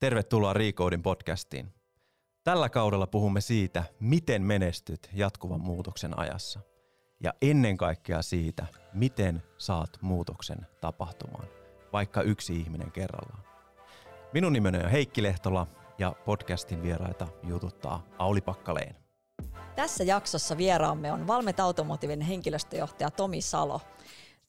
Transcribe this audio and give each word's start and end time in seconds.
Tervetuloa 0.00 0.52
Recodin 0.52 1.02
podcastiin. 1.02 1.72
Tällä 2.44 2.68
kaudella 2.68 3.06
puhumme 3.06 3.40
siitä, 3.40 3.84
miten 4.00 4.42
menestyt 4.42 5.10
jatkuvan 5.12 5.60
muutoksen 5.60 6.18
ajassa. 6.18 6.60
Ja 7.20 7.32
ennen 7.42 7.76
kaikkea 7.76 8.22
siitä, 8.22 8.66
miten 8.92 9.42
saat 9.58 9.98
muutoksen 10.00 10.66
tapahtumaan, 10.80 11.48
vaikka 11.92 12.22
yksi 12.22 12.60
ihminen 12.60 12.92
kerrallaan. 12.92 13.44
Minun 14.32 14.52
nimeni 14.52 14.78
on 14.78 14.90
Heikki 14.90 15.22
Lehtola 15.22 15.66
ja 15.98 16.12
podcastin 16.24 16.82
vieraita 16.82 17.28
jututtaa 17.42 18.06
Auli 18.18 18.40
Pakkaleen. 18.40 18.96
Tässä 19.76 20.04
jaksossa 20.04 20.56
vieraamme 20.56 21.12
on 21.12 21.26
Valmet 21.26 21.60
Automotiivin 21.60 22.20
henkilöstöjohtaja 22.20 23.10
Tomi 23.10 23.40
Salo. 23.40 23.80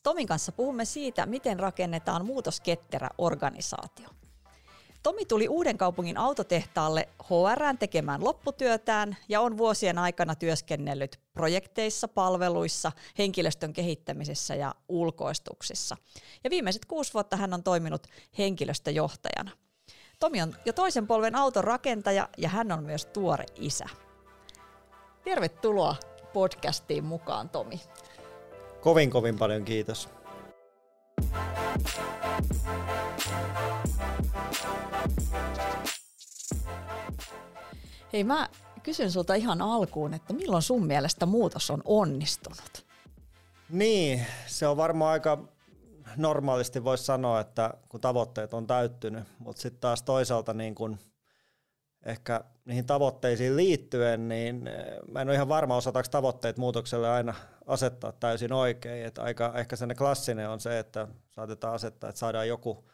Tomin 0.03 0.27
kanssa 0.27 0.51
puhumme 0.51 0.85
siitä, 0.85 1.25
miten 1.25 1.59
rakennetaan 1.59 2.25
muutosketterä 2.25 3.09
organisaatio. 3.17 4.09
Tomi 5.07 5.25
tuli 5.25 5.47
Uuden 5.47 5.77
kaupungin 5.77 6.17
autotehtaalle 6.17 7.09
HRään 7.23 7.77
tekemään 7.77 8.23
lopputyötään 8.23 9.17
ja 9.29 9.41
on 9.41 9.57
vuosien 9.57 9.97
aikana 9.97 10.35
työskennellyt 10.35 11.19
projekteissa, 11.33 12.07
palveluissa, 12.07 12.91
henkilöstön 13.17 13.73
kehittämisessä 13.73 14.55
ja 14.55 14.75
ulkoistuksissa. 14.89 15.97
Ja 16.43 16.49
viimeiset 16.49 16.85
kuusi 16.85 17.13
vuotta 17.13 17.37
hän 17.37 17.53
on 17.53 17.63
toiminut 17.63 18.07
henkilöstöjohtajana. 18.37 19.51
Tomi 20.19 20.41
on 20.41 20.55
jo 20.65 20.73
toisen 20.73 21.07
polven 21.07 21.35
auton 21.35 21.63
rakentaja 21.63 22.29
ja 22.37 22.49
hän 22.49 22.71
on 22.71 22.83
myös 22.83 23.05
tuore 23.05 23.45
isä. 23.55 23.85
Tervetuloa 25.23 25.95
podcastiin 26.33 27.03
mukaan, 27.03 27.49
Tomi. 27.49 27.81
Kovin 28.81 29.09
kovin 29.09 29.37
paljon 29.37 29.65
kiitos. 29.65 30.16
Hei, 38.13 38.23
mä 38.23 38.49
kysyn 38.83 39.11
sulta 39.11 39.33
ihan 39.33 39.61
alkuun, 39.61 40.13
että 40.13 40.33
milloin 40.33 40.63
sun 40.63 40.85
mielestä 40.85 41.25
muutos 41.25 41.71
on 41.71 41.81
onnistunut? 41.85 42.85
Niin, 43.69 44.25
se 44.45 44.67
on 44.67 44.77
varmaan 44.77 45.11
aika 45.11 45.43
normaalisti 46.17 46.83
voisi 46.83 47.03
sanoa, 47.03 47.39
että 47.39 47.73
kun 47.89 48.01
tavoitteet 48.01 48.53
on 48.53 48.67
täyttynyt, 48.67 49.23
mutta 49.39 49.61
sitten 49.61 49.81
taas 49.81 50.03
toisaalta 50.03 50.53
niin 50.53 50.75
kun 50.75 50.97
ehkä 52.05 52.43
niihin 52.65 52.85
tavoitteisiin 52.85 53.55
liittyen, 53.57 54.27
niin 54.27 54.67
eh, 54.67 54.85
mä 55.11 55.21
en 55.21 55.27
ole 55.27 55.35
ihan 55.35 55.49
varma, 55.49 55.75
osataanko 55.75 56.09
tavoitteet 56.11 56.57
muutokselle 56.57 57.09
aina 57.09 57.33
asettaa 57.67 58.11
täysin 58.11 58.53
oikein. 58.53 59.05
Että 59.05 59.21
aika, 59.21 59.53
ehkä 59.55 59.75
se 59.75 59.85
klassinen 59.97 60.49
on 60.49 60.59
se, 60.59 60.79
että 60.79 61.07
saatetaan 61.29 61.73
asettaa, 61.73 62.09
että 62.09 62.19
saadaan 62.19 62.47
joku 62.47 62.89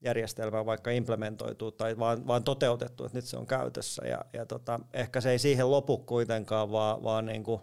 järjestelmä 0.00 0.66
vaikka 0.66 0.90
implementoituu 0.90 1.72
tai 1.72 1.98
vaan, 1.98 2.26
vaan 2.26 2.44
toteutettu, 2.44 3.04
että 3.04 3.18
nyt 3.18 3.24
se 3.24 3.36
on 3.36 3.46
käytössä. 3.46 4.06
Ja, 4.06 4.24
ja 4.32 4.46
tota, 4.46 4.80
ehkä 4.92 5.20
se 5.20 5.30
ei 5.30 5.38
siihen 5.38 5.70
lopu 5.70 5.98
kuitenkaan, 5.98 6.72
vaan, 6.72 7.02
vaan 7.02 7.26
niin 7.26 7.42
kuin, 7.42 7.60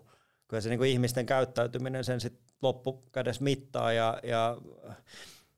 kyllä 0.47 0.61
se 0.61 0.69
niin 0.69 0.79
kuin 0.79 0.89
ihmisten 0.89 1.25
käyttäytyminen 1.25 2.03
sen 2.03 2.21
sitten 2.21 2.47
loppukädessä 2.61 3.43
mittaa 3.43 3.91
ja, 3.91 4.19
ja 4.23 4.57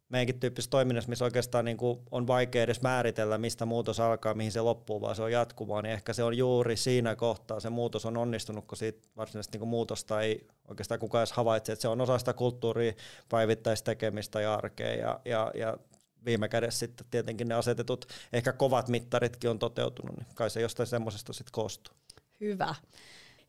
meidänkin 0.09 0.39
tyyppisessä 0.39 0.69
toiminnassa, 0.69 1.09
missä 1.09 1.25
oikeastaan 1.25 1.65
niin 1.65 1.77
kuin 1.77 1.99
on 2.11 2.27
vaikea 2.27 2.63
edes 2.63 2.81
määritellä, 2.81 3.37
mistä 3.37 3.65
muutos 3.65 3.99
alkaa, 3.99 4.33
mihin 4.33 4.51
se 4.51 4.61
loppuu, 4.61 5.01
vaan 5.01 5.15
se 5.15 5.21
on 5.21 5.31
jatkuvaa, 5.31 5.81
niin 5.81 5.91
ehkä 5.91 6.13
se 6.13 6.23
on 6.23 6.37
juuri 6.37 6.77
siinä 6.77 7.15
kohtaa 7.15 7.59
se 7.59 7.69
muutos 7.69 8.05
on 8.05 8.17
onnistunut, 8.17 8.65
kun 8.65 8.77
siitä 8.77 9.07
varsinaisesti 9.17 9.55
niin 9.55 9.59
kuin 9.59 9.69
muutosta 9.69 10.21
ei 10.21 10.47
oikeastaan 10.67 10.99
kukaan 10.99 11.19
edes 11.19 11.31
havaitse, 11.31 11.71
että 11.71 11.81
se 11.81 11.87
on 11.87 12.01
osa 12.01 12.17
sitä 12.17 12.33
kulttuuria, 12.33 12.93
päivittäistekemistä 13.29 14.41
ja 14.41 14.53
arkea 14.53 14.95
ja, 14.95 15.19
ja, 15.25 15.51
ja 15.55 15.77
viime 16.25 16.49
kädessä 16.49 16.79
sitten 16.79 17.07
tietenkin 17.11 17.47
ne 17.47 17.55
asetetut 17.55 18.05
ehkä 18.33 18.53
kovat 18.53 18.87
mittaritkin 18.87 19.49
on 19.49 19.59
toteutunut, 19.59 20.17
niin 20.17 20.27
kai 20.35 20.49
se 20.49 20.61
jostain 20.61 20.87
semmoisesta 20.87 21.33
sitten 21.33 21.51
koostuu. 21.51 21.93
Hyvä. 22.39 22.75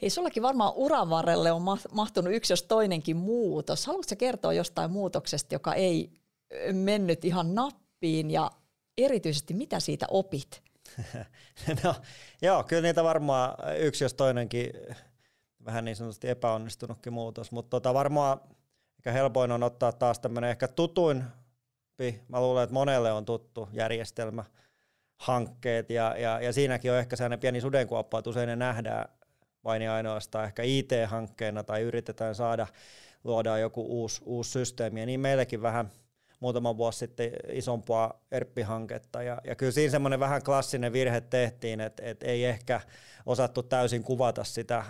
Hei, 0.03 0.11
sullakin 0.11 0.43
varmaan 0.43 0.73
uran 0.77 1.11
varrelle 1.11 1.53
on 1.53 1.63
mahtunut 1.93 2.35
yksi 2.35 2.53
jos 2.53 2.63
toinenkin 2.63 3.17
muutos. 3.17 3.87
Haluatko 3.87 4.15
kertoa 4.19 4.53
jostain 4.53 4.91
muutoksesta, 4.91 5.55
joka 5.55 5.75
ei 5.75 6.20
mennyt 6.73 7.25
ihan 7.25 7.55
nappiin 7.55 8.31
ja 8.31 8.51
erityisesti 8.99 9.55
mitä 9.55 9.81
siitä 9.81 10.07
opit? 10.11 10.63
no, 11.85 11.95
joo, 12.43 12.65
kyllä 12.65 12.83
niitä 12.83 13.05
varmaan 13.05 13.55
yksi 13.77 14.05
jos 14.05 14.15
toinenkin 14.15 14.71
vähän 15.65 15.85
niin 15.85 15.97
sanotusti 15.97 16.29
epäonnistunutkin 16.29 17.13
muutos, 17.13 17.53
mutta 17.53 17.71
tota 17.71 17.95
varmaan 17.95 18.41
ehkä 18.99 19.13
helpoin 19.13 19.53
on 19.53 19.63
ottaa 19.63 19.93
taas 19.93 20.19
tämmöinen 20.19 20.51
ehkä 20.51 20.69
tutuin, 20.69 21.25
mä 22.29 22.41
luulen, 22.41 22.65
että 22.65 22.75
monelle 22.75 23.13
on 23.13 23.25
tuttu 23.25 23.69
järjestelmä, 23.73 24.45
hankkeet 25.17 25.91
ja, 25.91 26.17
ja, 26.19 26.41
ja 26.41 26.53
siinäkin 26.53 26.93
on 26.93 26.99
ehkä 26.99 27.17
sellainen 27.17 27.41
pieni 27.41 27.61
sudenkuoppa, 27.61 28.19
että 28.19 28.31
usein 28.31 28.47
ne 28.47 28.57
nähdään 28.57 29.09
vain 29.65 29.83
ja 29.83 29.95
ainoastaan 29.95 30.45
ehkä 30.45 30.63
IT-hankkeena 30.63 31.65
tai 31.65 31.83
yritetään 31.83 32.35
saada, 32.35 32.67
luodaan 33.25 33.61
joku 33.61 33.87
uusi, 33.89 34.23
uusi 34.25 34.51
systeemi 34.51 35.01
ja 35.01 35.07
niin 35.07 35.21
meillekin 35.21 35.63
vähän– 35.63 35.91
muutama 36.41 36.77
vuosi 36.77 36.99
sitten 36.99 37.31
isompaa 37.53 38.21
ERP-hanketta. 38.31 39.23
Ja, 39.23 39.41
ja 39.45 39.55
kyllä 39.55 39.73
siinä 39.73 39.91
semmoinen 39.91 40.21
vähän 40.21 40.43
klassinen 40.43 40.93
virhe 40.93 41.21
tehtiin, 41.21 41.81
että, 41.81 42.03
että 42.07 42.27
ei 42.27 42.45
ehkä 42.45 42.81
osattu 43.27 43.63
täysin 43.63 44.03
kuvata 44.03 44.45
sitä, 44.45 44.85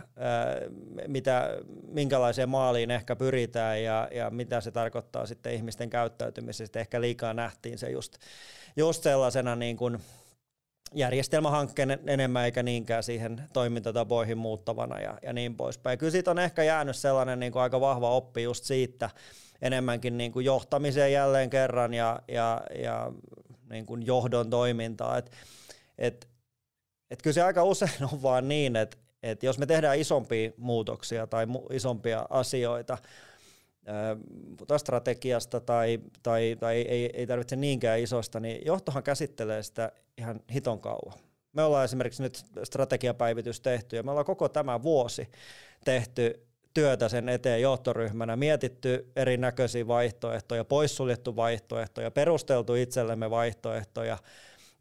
mitä, 1.06 1.48
minkälaiseen 1.88 2.48
maaliin 2.48 2.90
ehkä 2.90 3.16
pyritään 3.16 3.82
ja, 3.82 4.08
ja 4.14 4.30
mitä 4.30 4.60
se 4.60 4.70
tarkoittaa 4.70 5.26
sitten 5.26 5.54
ihmisten 5.54 5.90
käyttäytymisessä. 5.90 6.80
Ehkä 6.80 7.00
liikaa 7.00 7.34
nähtiin 7.34 7.78
se 7.78 7.90
just, 7.90 8.18
just 8.76 9.02
sellaisena 9.02 9.56
niin 9.56 9.76
kuin 9.76 9.98
järjestelmähankkeen 10.94 11.98
enemmän 12.06 12.44
eikä 12.44 12.62
niinkään 12.62 13.02
siihen 13.02 13.42
toimintatapoihin 13.52 14.38
muuttavana 14.38 15.00
ja, 15.00 15.18
ja 15.22 15.32
niin 15.32 15.56
poispäin. 15.56 15.98
Kyllä 15.98 16.12
siitä 16.12 16.30
on 16.30 16.38
ehkä 16.38 16.62
jäänyt 16.62 16.96
sellainen 16.96 17.40
niin 17.40 17.52
kuin 17.52 17.62
aika 17.62 17.80
vahva 17.80 18.10
oppi 18.10 18.42
just 18.42 18.64
siitä, 18.64 19.10
enemmänkin 19.62 20.18
niin 20.18 20.32
kuin 20.32 20.44
johtamiseen 20.44 21.12
jälleen 21.12 21.50
kerran 21.50 21.94
ja, 21.94 22.22
ja, 22.28 22.60
ja 22.82 23.12
niin 23.70 23.86
kuin 23.86 24.06
johdon 24.06 24.50
toimintaa. 24.50 25.18
Et, 25.18 25.30
et, 25.98 26.28
et 27.10 27.22
kyllä 27.22 27.34
se 27.34 27.42
aika 27.42 27.64
usein 27.64 28.04
on 28.12 28.22
vaan 28.22 28.48
niin, 28.48 28.76
että 28.76 28.96
et 29.22 29.42
jos 29.42 29.58
me 29.58 29.66
tehdään 29.66 29.98
isompia 29.98 30.50
muutoksia 30.56 31.26
tai 31.26 31.44
mu- 31.44 31.74
isompia 31.74 32.26
asioita, 32.30 32.98
puhutaan 34.56 34.80
strategiasta 34.80 35.60
tai, 35.60 36.00
tai, 36.22 36.56
tai 36.60 36.76
ei, 36.76 37.10
ei 37.14 37.26
tarvitse 37.26 37.56
niinkään 37.56 38.00
isosta, 38.00 38.40
niin 38.40 38.66
johtohan 38.66 39.02
käsittelee 39.02 39.62
sitä 39.62 39.92
ihan 40.18 40.40
hiton 40.54 40.80
kauan. 40.80 41.18
Me 41.52 41.62
ollaan 41.62 41.84
esimerkiksi 41.84 42.22
nyt 42.22 42.44
strategiapäivitys 42.64 43.60
tehty 43.60 43.96
ja 43.96 44.02
me 44.02 44.10
ollaan 44.10 44.26
koko 44.26 44.48
tämä 44.48 44.82
vuosi 44.82 45.28
tehty 45.84 46.46
työtä 46.74 47.08
sen 47.08 47.28
eteen 47.28 47.62
johtoryhmänä, 47.62 48.36
mietitty 48.36 49.12
erinäköisiä 49.16 49.86
vaihtoehtoja, 49.86 50.64
poissuljettu 50.64 51.36
vaihtoehtoja, 51.36 52.10
perusteltu 52.10 52.74
itsellemme 52.74 53.30
vaihtoehtoja 53.30 54.18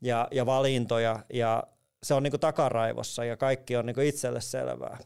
ja, 0.01 0.28
ja 0.31 0.45
valintoja 0.45 1.19
ja 1.33 1.63
se 2.03 2.13
on 2.13 2.23
niinku 2.23 2.38
takaraivossa 2.38 3.25
ja 3.25 3.38
kaikki 3.38 3.75
on 3.75 3.85
niinku 3.85 4.01
itselle 4.01 4.41
selvää. 4.41 4.97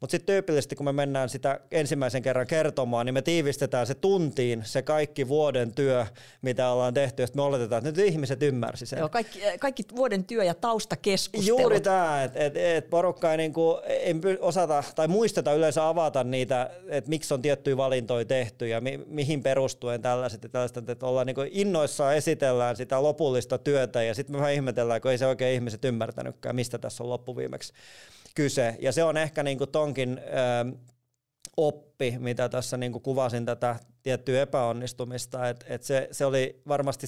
Mutta 0.00 0.10
sitten 0.10 0.34
tyypillisesti, 0.34 0.76
kun 0.76 0.86
me 0.86 0.92
mennään 0.92 1.28
sitä 1.28 1.60
ensimmäisen 1.70 2.22
kerran 2.22 2.46
kertomaan, 2.46 3.06
niin 3.06 3.14
me 3.14 3.22
tiivistetään 3.22 3.86
se 3.86 3.94
tuntiin, 3.94 4.62
se 4.64 4.82
kaikki 4.82 5.28
vuoden 5.28 5.72
työ, 5.72 6.06
mitä 6.42 6.70
ollaan 6.70 6.94
tehty, 6.94 7.22
ja 7.22 7.28
me 7.34 7.42
oletetaan, 7.42 7.86
että 7.86 8.00
nyt 8.00 8.12
ihmiset 8.12 8.42
ymmärsi 8.42 8.86
sen. 8.86 8.98
Joo, 8.98 9.08
kaikki, 9.08 9.40
kaikki 9.60 9.82
vuoden 9.96 10.24
työ 10.24 10.44
ja 10.44 10.54
taustakeskustelut. 10.54 11.60
Juuri 11.60 11.80
tämä, 11.80 12.24
että 12.24 12.38
et, 12.38 12.56
et 12.56 12.90
porukka 12.90 13.30
ei, 13.30 13.36
niinku, 13.36 13.80
ei 13.84 14.14
osata 14.40 14.84
tai 14.94 15.08
muisteta 15.08 15.52
yleensä 15.52 15.88
avata 15.88 16.24
niitä, 16.24 16.70
että 16.88 17.10
miksi 17.10 17.34
on 17.34 17.42
tiettyjä 17.42 17.76
valintoja 17.76 18.24
tehty 18.24 18.68
ja 18.68 18.80
mi, 18.80 19.00
mihin 19.06 19.42
perustuen 19.42 20.02
tällaiset 20.02 20.42
ja 20.42 20.48
tällaiset, 20.48 20.88
että 20.88 21.06
ollaan 21.06 21.26
niinku 21.26 21.44
innoissaan 21.50 22.16
esitellään 22.16 22.76
sitä 22.76 23.02
lopullista 23.02 23.58
työtä 23.58 24.02
ja 24.02 24.14
sitten 24.14 24.36
me 24.36 24.38
vähän 24.38 24.54
ihmetellään, 24.54 25.00
kun 25.00 25.10
ei 25.10 25.18
se 25.18 25.26
oikein 25.26 25.54
ihmiset 25.54 25.84
ymmärtänytkään, 25.84 26.56
mistä 26.56 26.78
tässä 26.78 27.04
on 27.04 27.10
loppuviimeksi 27.10 27.72
kyse. 28.34 28.76
Ja 28.80 28.92
se 28.92 29.04
on 29.04 29.16
ehkä 29.16 29.42
niin 29.42 29.58
kuin 29.58 29.70
tonkin 29.70 30.18
ö, 30.18 30.76
oppi, 31.56 32.16
mitä 32.18 32.48
tässä 32.48 32.76
niin 32.76 32.92
kuin 32.92 33.02
kuvasin 33.02 33.46
tätä 33.46 33.76
tiettyä 34.02 34.42
epäonnistumista, 34.42 35.48
että 35.48 35.66
et 35.68 35.82
se, 35.82 36.08
se 36.12 36.24
oli 36.24 36.62
varmasti 36.68 37.06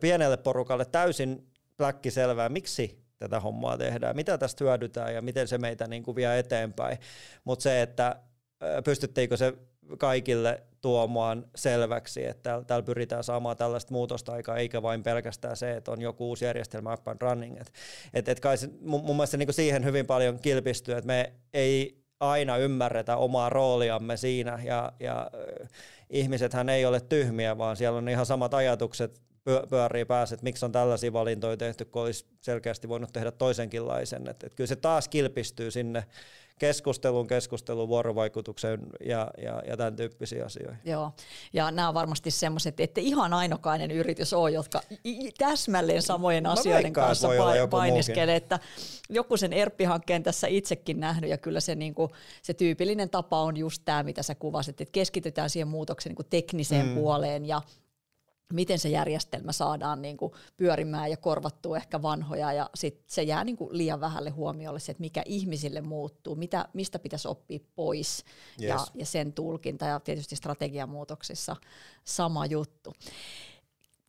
pienelle 0.00 0.36
porukalle 0.36 0.84
täysin 0.84 1.46
pläkkiselvää, 1.76 2.48
miksi 2.48 3.02
tätä 3.18 3.40
hommaa 3.40 3.78
tehdään, 3.78 4.16
mitä 4.16 4.38
tästä 4.38 4.64
hyödytään 4.64 5.14
ja 5.14 5.22
miten 5.22 5.48
se 5.48 5.58
meitä 5.58 5.86
niin 5.86 6.02
kuin 6.02 6.14
vie 6.16 6.38
eteenpäin. 6.38 6.98
Mutta 7.44 7.62
se, 7.62 7.82
että 7.82 8.16
pystyttiinkö 8.84 9.36
se 9.36 9.54
kaikille 9.98 10.62
tuomaan 10.80 11.44
selväksi, 11.54 12.26
että 12.26 12.62
täällä 12.66 12.84
pyritään 12.84 13.24
saamaan 13.24 13.56
tällaista 13.56 13.92
muutosta 13.92 14.32
aikaa, 14.32 14.56
eikä 14.56 14.82
vain 14.82 15.02
pelkästään 15.02 15.56
se, 15.56 15.72
että 15.72 15.90
on 15.90 16.00
joku 16.00 16.28
uusi 16.28 16.44
järjestelmä 16.44 16.92
up 16.92 17.08
and 17.08 17.18
running. 17.20 17.60
Et, 17.60 17.72
et, 18.14 18.28
et 18.28 18.40
kai 18.40 18.56
se, 18.56 18.68
mun, 18.80 19.04
mun 19.04 19.16
mielestä 19.16 19.36
niin 19.36 19.52
siihen 19.52 19.84
hyvin 19.84 20.06
paljon 20.06 20.40
kilpistyy, 20.40 20.94
että 20.94 21.06
me 21.06 21.32
ei 21.54 22.02
aina 22.20 22.56
ymmärretä 22.56 23.16
omaa 23.16 23.50
rooliamme 23.50 24.16
siinä, 24.16 24.58
ja, 24.64 24.92
ja 25.00 25.30
ihmisethän 26.10 26.68
ei 26.68 26.86
ole 26.86 27.00
tyhmiä, 27.00 27.58
vaan 27.58 27.76
siellä 27.76 27.98
on 27.98 28.08
ihan 28.08 28.26
samat 28.26 28.54
ajatukset 28.54 29.20
pyörii 29.68 30.04
päässä, 30.04 30.34
että 30.34 30.44
miksi 30.44 30.64
on 30.64 30.72
tällaisia 30.72 31.12
valintoja 31.12 31.56
tehty, 31.56 31.84
kun 31.84 32.02
olisi 32.02 32.26
selkeästi 32.40 32.88
voinut 32.88 33.12
tehdä 33.12 33.30
toisenkinlaisen. 33.30 34.28
Että, 34.28 34.46
että 34.46 34.56
kyllä 34.56 34.68
se 34.68 34.76
taas 34.76 35.08
kilpistyy 35.08 35.70
sinne 35.70 36.04
keskustelun, 36.58 37.26
keskustelun, 37.26 37.88
vuorovaikutuksen 37.88 38.80
ja, 39.04 39.30
ja, 39.38 39.62
ja 39.66 39.76
tämän 39.76 39.96
tyyppisiä 39.96 40.44
asioita. 40.44 40.76
Joo, 40.84 41.12
ja 41.52 41.70
nämä 41.70 41.88
on 41.88 41.94
varmasti 41.94 42.30
semmoiset, 42.30 42.80
että 42.80 43.00
ihan 43.00 43.32
ainokainen 43.32 43.90
yritys 43.90 44.32
on, 44.32 44.52
jotka 44.52 44.80
täsmälleen 45.38 46.02
samojen 46.02 46.46
asioiden 46.46 46.92
kanssa 46.92 47.28
painiskelee, 47.70 48.36
että 48.36 48.58
joku 49.08 49.36
sen 49.36 49.52
ERP-hankkeen 49.52 50.22
tässä 50.22 50.46
itsekin 50.46 51.00
nähnyt, 51.00 51.30
ja 51.30 51.38
kyllä 51.38 51.60
se, 51.60 51.74
niin 51.74 51.94
kuin, 51.94 52.10
se 52.42 52.54
tyypillinen 52.54 53.10
tapa 53.10 53.42
on 53.42 53.56
just 53.56 53.82
tämä, 53.84 54.02
mitä 54.02 54.22
sä 54.22 54.34
kuvasit, 54.34 54.80
että 54.80 54.92
keskitytään 54.92 55.50
siihen 55.50 55.68
muutoksen 55.68 56.10
niin 56.10 56.16
kuin 56.16 56.30
tekniseen 56.30 56.86
mm. 56.86 56.94
puoleen, 56.94 57.46
ja 57.46 57.62
miten 58.52 58.78
se 58.78 58.88
järjestelmä 58.88 59.52
saadaan 59.52 60.02
niin 60.02 60.16
kuin 60.16 60.32
pyörimään 60.56 61.10
ja 61.10 61.16
korvattua 61.16 61.76
ehkä 61.76 62.02
vanhoja 62.02 62.52
ja 62.52 62.70
sit 62.74 63.04
se 63.06 63.22
jää 63.22 63.44
niin 63.44 63.56
kuin 63.56 63.78
liian 63.78 64.00
vähälle 64.00 64.30
huomiolle 64.30 64.80
se, 64.80 64.92
että 64.92 65.00
mikä 65.00 65.22
ihmisille 65.26 65.80
muuttuu, 65.80 66.36
mitä, 66.36 66.68
mistä 66.72 66.98
pitäisi 66.98 67.28
oppia 67.28 67.58
pois 67.74 68.24
yes. 68.62 68.68
ja, 68.68 68.78
ja 68.94 69.06
sen 69.06 69.32
tulkinta 69.32 69.84
ja 69.84 70.00
tietysti 70.00 70.36
strategiamuutoksissa 70.36 71.56
sama 72.04 72.46
juttu 72.46 72.94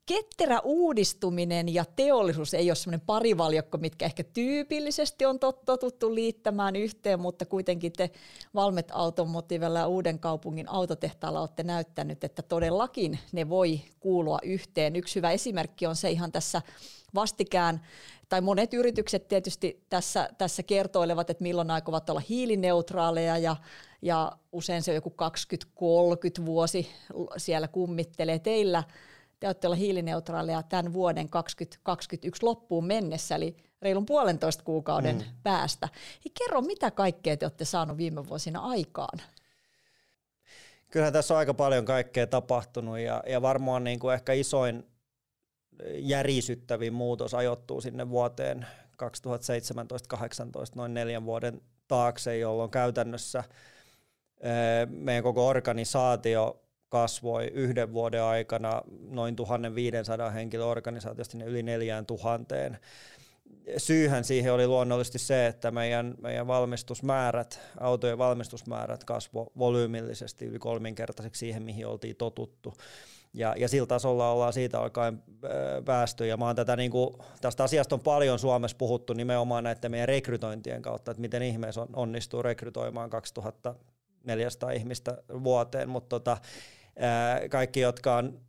ketterä 0.06 0.60
uudistuminen 0.60 1.74
ja 1.74 1.86
teollisuus 1.96 2.54
ei 2.54 2.70
ole 2.70 2.76
semmoinen 2.76 3.06
parivaljakko, 3.06 3.78
mitkä 3.78 4.06
ehkä 4.06 4.24
tyypillisesti 4.24 5.26
on 5.26 5.40
totuttu 5.66 6.16
liittämään 6.16 6.76
yhteen, 6.76 7.20
mutta 7.20 7.46
kuitenkin 7.46 7.94
te 7.94 8.10
Valmet 8.56 8.88
Automotivella 8.92 9.80
ja 9.80 9.88
Uuden 9.88 10.20
kaupungin 10.20 10.70
autotehtaalla 10.70 11.42
olette 11.42 11.64
näyttänyt, 11.64 12.24
että 12.24 12.42
todellakin 12.42 13.20
ne 13.32 13.50
voi 13.50 13.82
kuulua 14.00 14.40
yhteen. 14.44 14.96
Yksi 14.96 15.16
hyvä 15.16 15.32
esimerkki 15.32 15.86
on 15.86 15.96
se 15.96 16.12
ihan 16.12 16.32
tässä 16.32 16.62
vastikään, 17.16 17.82
tai 18.30 18.42
monet 18.42 18.74
yritykset 18.74 19.28
tietysti 19.28 19.84
tässä, 19.90 20.30
tässä 20.38 20.64
kertoilevat, 20.64 21.30
että 21.30 21.44
milloin 21.44 21.72
aikovat 21.72 22.10
olla 22.10 22.22
hiilineutraaleja 22.30 23.38
ja 23.38 23.56
ja 24.02 24.32
usein 24.52 24.84
se 24.84 24.92
on 24.92 24.96
joku 24.96 25.14
20-30 26.42 26.46
vuosi 26.46 26.90
siellä 27.38 27.68
kummittelee 27.68 28.40
teillä 28.40 28.84
te 29.44 29.48
olette 29.48 29.68
olla 29.68 29.76
hiilineutraaleja 29.76 30.64
tämän 30.64 30.94
vuoden 30.94 31.30
2021 31.30 32.44
loppuun 32.44 32.86
mennessä, 32.86 33.36
eli 33.36 33.58
reilun 33.82 34.06
puolentoista 34.06 34.64
kuukauden 34.64 35.16
mm. 35.16 35.24
päästä. 35.44 35.90
Ja 36.26 36.32
kerro, 36.40 36.62
mitä 36.62 36.92
kaikkea 36.92 37.38
te 37.38 37.46
olette 37.46 37.66
saaneet 37.66 37.98
viime 37.98 38.30
vuosina 38.30 38.60
aikaan? 38.60 39.20
Kyllähän 40.92 41.14
tässä 41.14 41.34
on 41.34 41.38
aika 41.38 41.54
paljon 41.54 41.86
kaikkea 41.86 42.28
tapahtunut 42.28 43.00
ja, 43.00 43.24
ja 43.28 43.42
varmaan 43.42 43.84
niin 43.84 44.00
kuin 44.00 44.14
ehkä 44.14 44.34
isoin 44.34 44.88
järisyttävin 45.94 46.94
muutos 46.94 47.34
ajoittuu 47.34 47.82
sinne 47.82 48.10
vuoteen 48.10 48.68
2017-2018, 49.04 50.18
noin 50.76 50.94
neljän 50.94 51.26
vuoden 51.26 51.62
taakse, 51.88 52.38
jolloin 52.38 52.72
käytännössä 52.72 53.44
meidän 54.90 55.24
koko 55.24 55.48
organisaatio 55.48 56.63
kasvoi 56.94 57.48
yhden 57.48 57.94
vuoden 57.94 58.24
aikana 58.24 58.82
noin 59.10 59.36
1500 59.36 60.30
henkilöorganisaatiosta 60.30 61.32
sinne 61.32 61.46
yli 61.46 61.64
4000. 61.64 62.56
Syyhän 63.78 64.24
siihen 64.24 64.54
oli 64.54 64.68
luonnollisesti 64.68 65.20
se, 65.20 65.48
että 65.48 65.72
meidän, 65.72 66.16
meidän 66.22 66.48
valmistusmäärät, 66.48 67.60
autojen 67.80 68.18
valmistusmäärät 68.18 69.04
kasvo 69.04 69.52
volyymillisesti 69.58 70.46
yli 70.46 70.60
kolminkertaiseksi 70.60 71.40
siihen, 71.40 71.64
mihin 71.64 71.88
oltiin 71.88 72.16
totuttu. 72.16 72.74
Ja, 73.34 73.56
ja 73.58 73.70
sillä 73.70 73.88
tasolla 73.88 74.32
ollaan 74.32 74.54
siitä 74.54 74.80
alkaen 74.80 75.24
päästy. 75.86 76.28
Ja 76.28 76.38
mä 76.38 76.46
oon 76.46 76.56
tätä, 76.56 76.76
niin 76.76 76.92
kuin, 76.92 77.16
tästä 77.42 77.64
asiasta 77.64 77.96
on 77.96 78.02
paljon 78.02 78.40
Suomessa 78.40 78.78
puhuttu 78.78 79.14
nimenomaan 79.14 79.64
näiden 79.64 79.92
meidän 79.92 80.08
rekrytointien 80.08 80.82
kautta, 80.82 81.12
että 81.12 81.22
miten 81.22 81.44
ihmeessä 81.44 81.82
on, 81.82 81.88
onnistuu 81.94 82.42
rekrytoimaan 82.42 83.10
2400 83.10 84.72
ihmistä 84.72 85.18
vuoteen, 85.44 85.90
mutta 85.90 86.10
tota, 86.10 86.38
kaikki, 87.50 87.80
jotka 87.80 88.16
on 88.16 88.40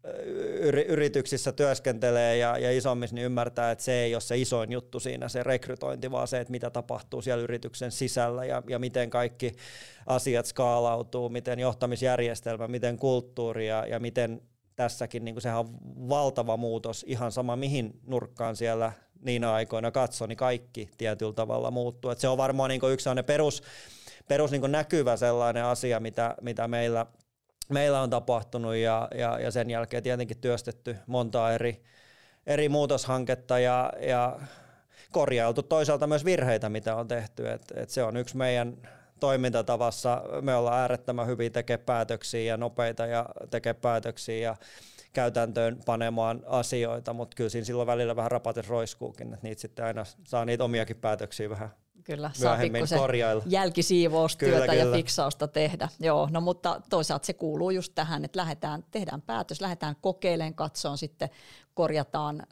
yrityksissä 0.89 1.53
työskentelee 1.53 2.37
ja, 2.37 2.59
ja 2.59 2.77
isommissa, 2.77 3.15
niin 3.15 3.25
ymmärtää, 3.25 3.71
että 3.71 3.85
se 3.85 3.93
ei 3.93 4.15
ole 4.15 4.21
se 4.21 4.39
isoin 4.39 4.73
juttu 4.73 5.01
siinä 5.01 5.29
se 5.29 5.43
rekrytointi, 5.43 6.11
vaan 6.11 6.29
se, 6.29 6.41
että 6.41 6.51
mitä 6.51 6.71
tapahtuu 6.71 7.23
siellä 7.23 7.43
yrityksen 7.43 7.93
sisällä 7.93 8.45
ja, 8.45 8.63
ja 8.69 8.79
miten 8.79 9.11
kaikki 9.11 9.53
asiat 10.07 10.47
skaalautuu, 10.47 11.29
miten 11.29 11.59
johtamisjärjestelmä, 11.59 12.69
miten 12.69 12.97
kulttuuri 12.97 13.69
ja, 13.69 13.87
ja 13.87 14.01
miten 14.01 14.43
tässäkin, 14.77 15.25
niin 15.25 15.41
sehän 15.41 15.61
on 15.61 15.69
valtava 16.09 16.57
muutos, 16.57 17.05
ihan 17.09 17.33
sama 17.33 17.57
mihin 17.57 18.01
nurkkaan 18.07 18.57
siellä 18.57 18.93
niinä 19.21 19.53
aikoina 19.53 19.91
katsoo, 19.91 20.27
niin 20.27 20.37
kaikki 20.37 20.89
tietyllä 20.99 21.33
tavalla 21.33 21.71
muuttuu. 21.71 22.11
Et 22.11 22.19
se 22.19 22.29
on 22.29 22.39
varmaan 22.39 22.71
niin 22.71 22.81
yksi 22.93 23.11
perus, 23.27 23.63
perus 24.29 24.51
niin 24.51 24.73
näkyvä 24.73 25.17
sellainen 25.17 25.65
asia, 25.65 26.01
mitä, 26.01 26.35
mitä 26.41 26.69
meillä– 26.69 27.07
meillä 27.69 28.01
on 28.01 28.11
tapahtunut 28.11 28.75
ja, 28.75 29.09
ja, 29.15 29.39
ja 29.41 29.51
sen 29.51 29.71
jälkeen 29.71 30.03
tietenkin 30.03 30.39
työstetty 30.39 30.97
monta 31.07 31.53
eri, 31.53 31.83
eri 32.47 32.69
muutoshanketta 32.69 33.59
ja, 33.59 33.93
ja 34.01 34.41
korjailtu 35.11 35.63
toisaalta 35.63 36.07
myös 36.07 36.25
virheitä, 36.25 36.69
mitä 36.69 36.97
on 36.97 37.09
tehty. 37.09 37.51
Et, 37.51 37.63
et 37.77 37.91
se 37.91 38.03
on 38.03 38.17
yksi 38.17 38.37
meidän 38.37 38.77
toimintatavassa. 39.21 40.23
Me 40.41 40.55
ollaan 40.55 40.81
äärettömän 40.81 41.27
hyviä 41.27 41.51
tekemään 41.51 41.87
päätöksiä 41.87 42.41
ja 42.41 42.57
nopeita 42.57 43.07
ja 43.07 43.27
tekemään 43.51 43.81
päätöksiä 43.81 44.37
ja 44.37 44.57
käytäntöön 45.13 45.81
panemaan 45.87 46.43
asioita, 46.47 47.13
mutta 47.13 47.35
kyllä 47.35 47.51
siinä 47.51 47.65
silloin 47.65 47.87
välillä 47.87 48.17
vähän 48.17 48.31
rapates 48.31 48.69
roiskuukin, 48.69 49.35
että 49.35 49.47
niitä 49.47 49.61
sitten 49.61 49.85
aina 49.85 50.05
saa 50.25 50.45
niitä 50.45 50.65
omiakin 50.65 50.97
päätöksiä 50.97 51.51
vähän 51.51 51.71
Kyllä, 52.05 52.31
saa 52.35 52.57
pikkusen 52.57 52.99
jälkisiivoustyötä 53.47 54.61
kyllä, 54.61 54.75
ja 54.75 54.93
fiksausta 54.93 55.49
tehdä. 55.49 55.89
Joo, 56.01 56.29
no 56.31 56.41
mutta 56.41 56.81
toisaalta 56.91 57.27
se 57.27 57.33
kuuluu 57.33 57.71
just 57.71 57.93
tähän, 57.95 58.25
että 58.25 58.39
lähdetään, 58.39 58.85
tehdään 58.91 59.23
päätös, 59.23 59.61
lähdetään 59.61 59.97
kokeilemaan, 60.01 60.55
katsoon 60.55 60.99
sitten, 60.99 61.31
korjataan, 61.75 62.47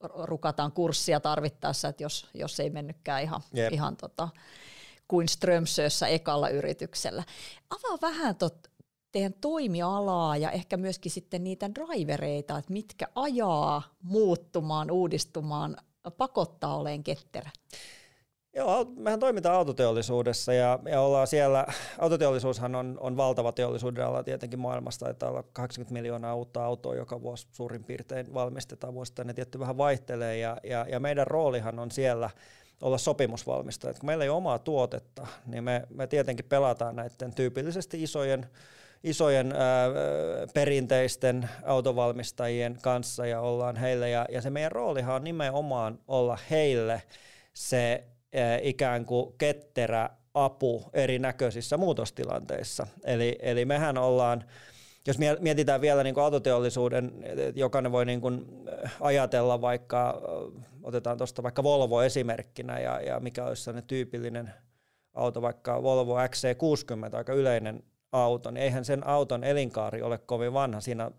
rukataan 0.00 0.72
kurssia 0.72 1.20
tarvittaessa, 1.20 1.88
että 1.88 2.02
jos, 2.02 2.26
jos 2.34 2.60
ei 2.60 2.70
mennytkään 2.70 3.22
ihan, 3.22 3.40
yep. 3.56 3.72
ihan 3.72 3.96
tota, 3.96 4.28
kuin 5.08 5.28
Strömsössä 5.28 6.06
ekalla 6.06 6.48
yrityksellä. 6.48 7.24
Avaa 7.70 7.98
vähän 8.02 8.36
tot, 8.36 8.70
teidän 9.12 9.34
toimialaa 9.40 10.36
ja 10.36 10.50
ehkä 10.50 10.76
myöskin 10.76 11.12
sitten 11.12 11.44
niitä 11.44 11.70
drivereita, 11.74 12.58
että 12.58 12.72
mitkä 12.72 13.06
ajaa 13.14 13.82
muuttumaan, 14.02 14.90
uudistumaan, 14.90 15.76
pakottaa 16.16 16.76
oleen 16.76 17.04
ketterä. 17.04 17.50
Joo, 18.56 18.86
mehän 18.96 19.20
toimitaan 19.20 19.56
autoteollisuudessa 19.56 20.52
ja, 20.52 20.78
ja 20.84 21.00
ollaan 21.00 21.26
siellä, 21.26 21.66
autoteollisuushan 21.98 22.74
on, 22.74 22.96
on 23.00 23.16
valtava 23.16 23.52
teollisuuden 23.52 24.06
ala 24.06 24.22
tietenkin 24.22 24.58
maailmasta, 24.58 25.10
että 25.10 25.28
olla 25.28 25.44
80 25.52 25.92
miljoonaa 25.92 26.34
uutta 26.34 26.64
autoa 26.64 26.94
joka 26.94 27.22
vuosi 27.22 27.46
suurin 27.52 27.84
piirtein 27.84 28.34
valmistetaan 28.34 28.94
vuosittain, 28.94 29.26
ne 29.26 29.34
tietty 29.34 29.58
vähän 29.58 29.76
vaihtelee 29.76 30.38
ja, 30.38 30.56
ja, 30.64 30.86
ja 30.88 31.00
meidän 31.00 31.26
roolihan 31.26 31.78
on 31.78 31.90
siellä 31.90 32.30
olla 32.82 32.98
sopimusvalmistaja. 32.98 33.94
Kun 33.94 34.06
meillä 34.06 34.24
ei 34.24 34.30
ole 34.30 34.36
omaa 34.36 34.58
tuotetta, 34.58 35.26
niin 35.46 35.64
me, 35.64 35.82
me 35.94 36.06
tietenkin 36.06 36.44
pelataan 36.44 36.96
näiden 36.96 37.34
tyypillisesti 37.34 38.02
isojen, 38.02 38.46
isojen 39.04 39.52
ää, 39.52 39.88
perinteisten 40.54 41.48
autovalmistajien 41.64 42.78
kanssa 42.82 43.26
ja 43.26 43.40
ollaan 43.40 43.76
heille. 43.76 44.10
Ja, 44.10 44.26
ja 44.32 44.42
se 44.42 44.50
meidän 44.50 44.72
roolihan 44.72 45.14
on 45.14 45.24
nimenomaan 45.24 45.98
olla 46.08 46.38
heille 46.50 47.02
se 47.54 48.04
ikään 48.62 49.04
kuin 49.04 49.34
ketterä 49.38 50.10
apu 50.34 50.84
erinäköisissä 50.92 51.76
muutostilanteissa. 51.76 52.86
Eli, 53.04 53.38
eli 53.42 53.64
mehän 53.64 53.98
ollaan, 53.98 54.44
jos 55.06 55.18
mietitään 55.40 55.80
vielä 55.80 56.02
niin 56.02 56.14
kuin 56.14 56.24
autoteollisuuden, 56.24 57.12
jokainen 57.54 57.92
voi 57.92 58.06
niin 58.06 58.20
kuin 58.20 58.46
ajatella 59.00 59.60
vaikka, 59.60 60.22
otetaan 60.82 61.18
tuosta 61.18 61.42
vaikka 61.42 61.62
Volvo 61.62 62.02
esimerkkinä 62.02 62.78
ja, 62.78 63.00
ja 63.00 63.20
mikä 63.20 63.44
olisi 63.44 63.62
sellainen 63.62 63.88
tyypillinen 63.88 64.50
auto, 65.14 65.42
vaikka 65.42 65.82
Volvo 65.82 66.16
XC60, 66.16 67.16
aika 67.16 67.32
yleinen 67.32 67.82
auto, 68.12 68.50
niin 68.50 68.62
eihän 68.62 68.84
sen 68.84 69.06
auton 69.06 69.44
elinkaari 69.44 70.02
ole 70.02 70.18
kovin 70.18 70.52
vanha. 70.52 70.80
Siinä 70.80 71.10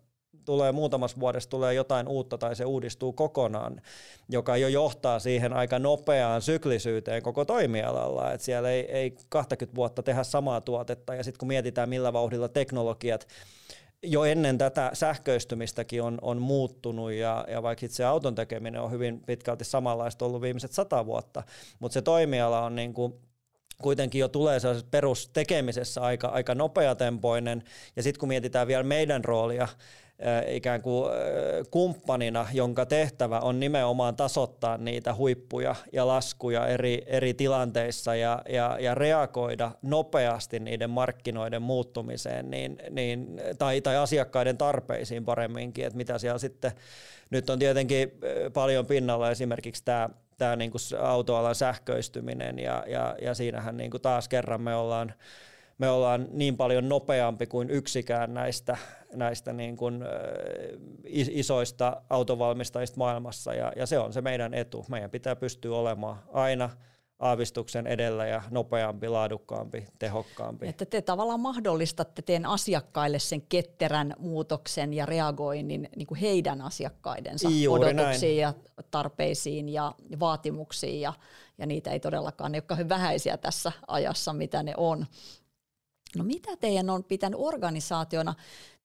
tulee 0.45 0.71
muutamassa 0.71 1.19
vuodessa 1.19 1.49
tulee 1.49 1.73
jotain 1.73 2.07
uutta 2.07 2.37
tai 2.37 2.55
se 2.55 2.65
uudistuu 2.65 3.13
kokonaan, 3.13 3.81
joka 4.29 4.57
jo 4.57 4.67
johtaa 4.67 5.19
siihen 5.19 5.53
aika 5.53 5.79
nopeaan 5.79 6.41
syklisyyteen 6.41 7.23
koko 7.23 7.45
toimialalla, 7.45 8.33
että 8.33 8.45
siellä 8.45 8.69
ei, 8.69 8.91
ei 8.91 9.17
20 9.29 9.75
vuotta 9.75 10.03
tehdä 10.03 10.23
samaa 10.23 10.61
tuotetta. 10.61 11.15
Ja 11.15 11.23
sitten 11.23 11.39
kun 11.39 11.47
mietitään 11.47 11.89
millä 11.89 12.13
vauhdilla 12.13 12.49
teknologiat 12.49 13.27
jo 14.03 14.23
ennen 14.23 14.57
tätä 14.57 14.89
sähköistymistäkin 14.93 16.01
on, 16.01 16.17
on 16.21 16.41
muuttunut 16.41 17.11
ja, 17.11 17.45
ja 17.47 17.63
vaikka 17.63 17.85
itse 17.85 18.03
auton 18.03 18.35
tekeminen 18.35 18.81
on 18.81 18.91
hyvin 18.91 19.21
pitkälti 19.25 19.65
samanlaista 19.65 20.25
ollut 20.25 20.41
viimeiset 20.41 20.71
sata 20.71 21.05
vuotta, 21.05 21.43
mutta 21.79 21.93
se 21.93 22.01
toimiala 22.01 22.61
on 22.61 22.75
niin 22.75 22.93
kuin 22.93 23.13
kuitenkin 23.81 24.19
jo 24.19 24.27
tulee 24.27 24.59
perustekemisessä 24.91 26.01
aika, 26.01 26.27
aika 26.27 26.55
nopeatempoinen. 26.55 27.63
Ja 27.95 28.03
sitten 28.03 28.19
kun 28.19 28.29
mietitään 28.29 28.67
vielä 28.67 28.83
meidän 28.83 29.25
roolia, 29.25 29.67
ikään 30.47 30.81
kuin 30.81 31.11
kumppanina, 31.71 32.47
jonka 32.53 32.85
tehtävä 32.85 33.39
on 33.39 33.59
nimenomaan 33.59 34.15
tasoittaa 34.15 34.77
niitä 34.77 35.15
huippuja 35.15 35.75
ja 35.93 36.07
laskuja 36.07 36.67
eri, 36.67 37.03
eri 37.05 37.33
tilanteissa 37.33 38.15
ja, 38.15 38.41
ja, 38.49 38.77
ja 38.79 38.95
reagoida 38.95 39.71
nopeasti 39.81 40.59
niiden 40.59 40.89
markkinoiden 40.89 41.61
muuttumiseen 41.61 42.51
niin, 42.51 42.77
niin, 42.89 43.41
tai, 43.57 43.81
tai 43.81 43.97
asiakkaiden 43.97 44.57
tarpeisiin 44.57 45.25
paremminkin, 45.25 45.85
että 45.85 45.97
mitä 45.97 46.17
siellä 46.17 46.39
sitten 46.39 46.71
nyt 47.29 47.49
on 47.49 47.59
tietenkin 47.59 48.11
paljon 48.53 48.85
pinnalla 48.85 49.31
esimerkiksi 49.31 49.85
tämä 49.85 50.09
tämä 50.37 50.55
niin 50.55 50.71
autoalan 51.01 51.55
sähköistyminen 51.55 52.59
ja, 52.59 52.83
ja, 52.87 53.15
ja 53.21 53.33
siinähän 53.33 53.77
niin 53.77 53.91
kuin 53.91 54.01
taas 54.01 54.27
kerran 54.27 54.61
me 54.61 54.75
ollaan 54.75 55.13
me 55.77 55.89
ollaan 55.89 56.27
niin 56.31 56.57
paljon 56.57 56.89
nopeampi 56.89 57.47
kuin 57.47 57.69
yksikään 57.69 58.33
näistä, 58.33 58.77
näistä 59.13 59.53
niin 59.53 59.77
kuin, 59.77 60.03
isoista 61.29 62.01
autovalmistajista 62.09 62.97
maailmassa 62.97 63.53
ja, 63.53 63.73
ja 63.75 63.85
se 63.85 63.99
on 63.99 64.13
se 64.13 64.21
meidän 64.21 64.53
etu. 64.53 64.85
Meidän 64.89 65.09
pitää 65.09 65.35
pystyä 65.35 65.75
olemaan 65.75 66.19
aina 66.33 66.69
aavistuksen 67.19 67.87
edellä 67.87 68.27
ja 68.27 68.41
nopeampi, 68.49 69.07
laadukkaampi, 69.07 69.85
tehokkaampi. 69.99 70.67
Että 70.67 70.85
te 70.85 71.01
tavallaan 71.01 71.39
mahdollistatte 71.39 72.21
teidän 72.21 72.45
asiakkaille 72.45 73.19
sen 73.19 73.41
ketterän 73.41 74.13
muutoksen 74.19 74.93
ja 74.93 75.05
reagoinnin 75.05 75.89
niin 75.95 76.07
kuin 76.07 76.19
heidän 76.19 76.61
asiakkaidensa 76.61 77.49
Juuri 77.49 77.89
odotuksiin 77.89 78.29
näin. 78.29 78.37
ja 78.37 78.53
tarpeisiin 78.91 79.69
ja 79.69 79.95
vaatimuksiin 80.19 81.01
ja, 81.01 81.13
ja 81.57 81.65
niitä 81.65 81.91
ei 81.91 81.99
todellakaan, 81.99 82.51
ne 82.51 82.63
ole 82.71 82.89
vähäisiä 82.89 83.37
tässä 83.37 83.71
ajassa, 83.87 84.33
mitä 84.33 84.63
ne 84.63 84.73
on. 84.77 85.05
No 86.15 86.23
mitä 86.23 86.57
teidän 86.57 86.89
on 86.89 87.03
pitänyt 87.03 87.39
organisaationa? 87.39 88.35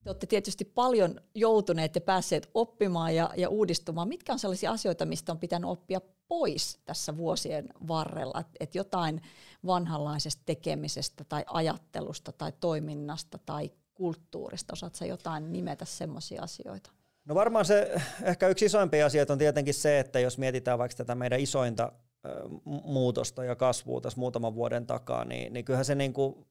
Te 0.05 0.11
olette 0.11 0.26
tietysti 0.26 0.64
paljon 0.64 1.21
joutuneet 1.35 1.95
ja 1.95 2.00
päässeet 2.00 2.50
oppimaan 2.55 3.14
ja, 3.14 3.31
ja 3.37 3.49
uudistumaan. 3.49 4.09
Mitkä 4.09 4.33
on 4.33 4.38
sellaisia 4.38 4.71
asioita, 4.71 5.07
mistä 5.07 5.33
on 5.33 5.38
pitänyt 5.38 5.71
oppia 5.71 6.00
pois 6.29 6.79
tässä 6.85 7.17
vuosien 7.17 7.69
varrella? 7.88 8.41
Että 8.41 8.52
et 8.61 8.75
jotain 8.75 9.23
vanhanlaisesta 9.67 10.43
tekemisestä 10.47 11.25
tai 11.25 11.45
ajattelusta 11.47 12.33
tai 12.33 12.52
toiminnasta 12.61 13.38
tai 13.47 13.71
kulttuurista. 13.95 14.73
Osaatko 14.73 15.05
jotain 15.05 15.52
nimetä 15.52 15.85
semmoisia 15.85 16.43
asioita? 16.43 16.91
No 17.25 17.35
varmaan 17.35 17.64
se 17.64 18.00
ehkä 18.23 18.49
yksi 18.49 18.64
isoimpia 18.64 19.07
asioita 19.07 19.33
on 19.33 19.38
tietenkin 19.38 19.75
se, 19.75 19.99
että 19.99 20.21
jos 20.21 20.38
mietitään 20.38 20.79
vaikka 20.79 20.97
tätä 20.97 21.14
meidän 21.14 21.41
isointa 21.41 21.93
muutosta 22.64 23.45
ja 23.45 23.57
kasvua 23.57 24.00
tässä 24.00 24.21
muutaman 24.21 24.55
vuoden 24.55 24.87
takaa, 24.87 25.25
niin, 25.25 25.52
niin 25.52 25.64
kyllähän 25.64 25.85
se 25.85 25.95
niin 25.95 26.12
kuin 26.12 26.47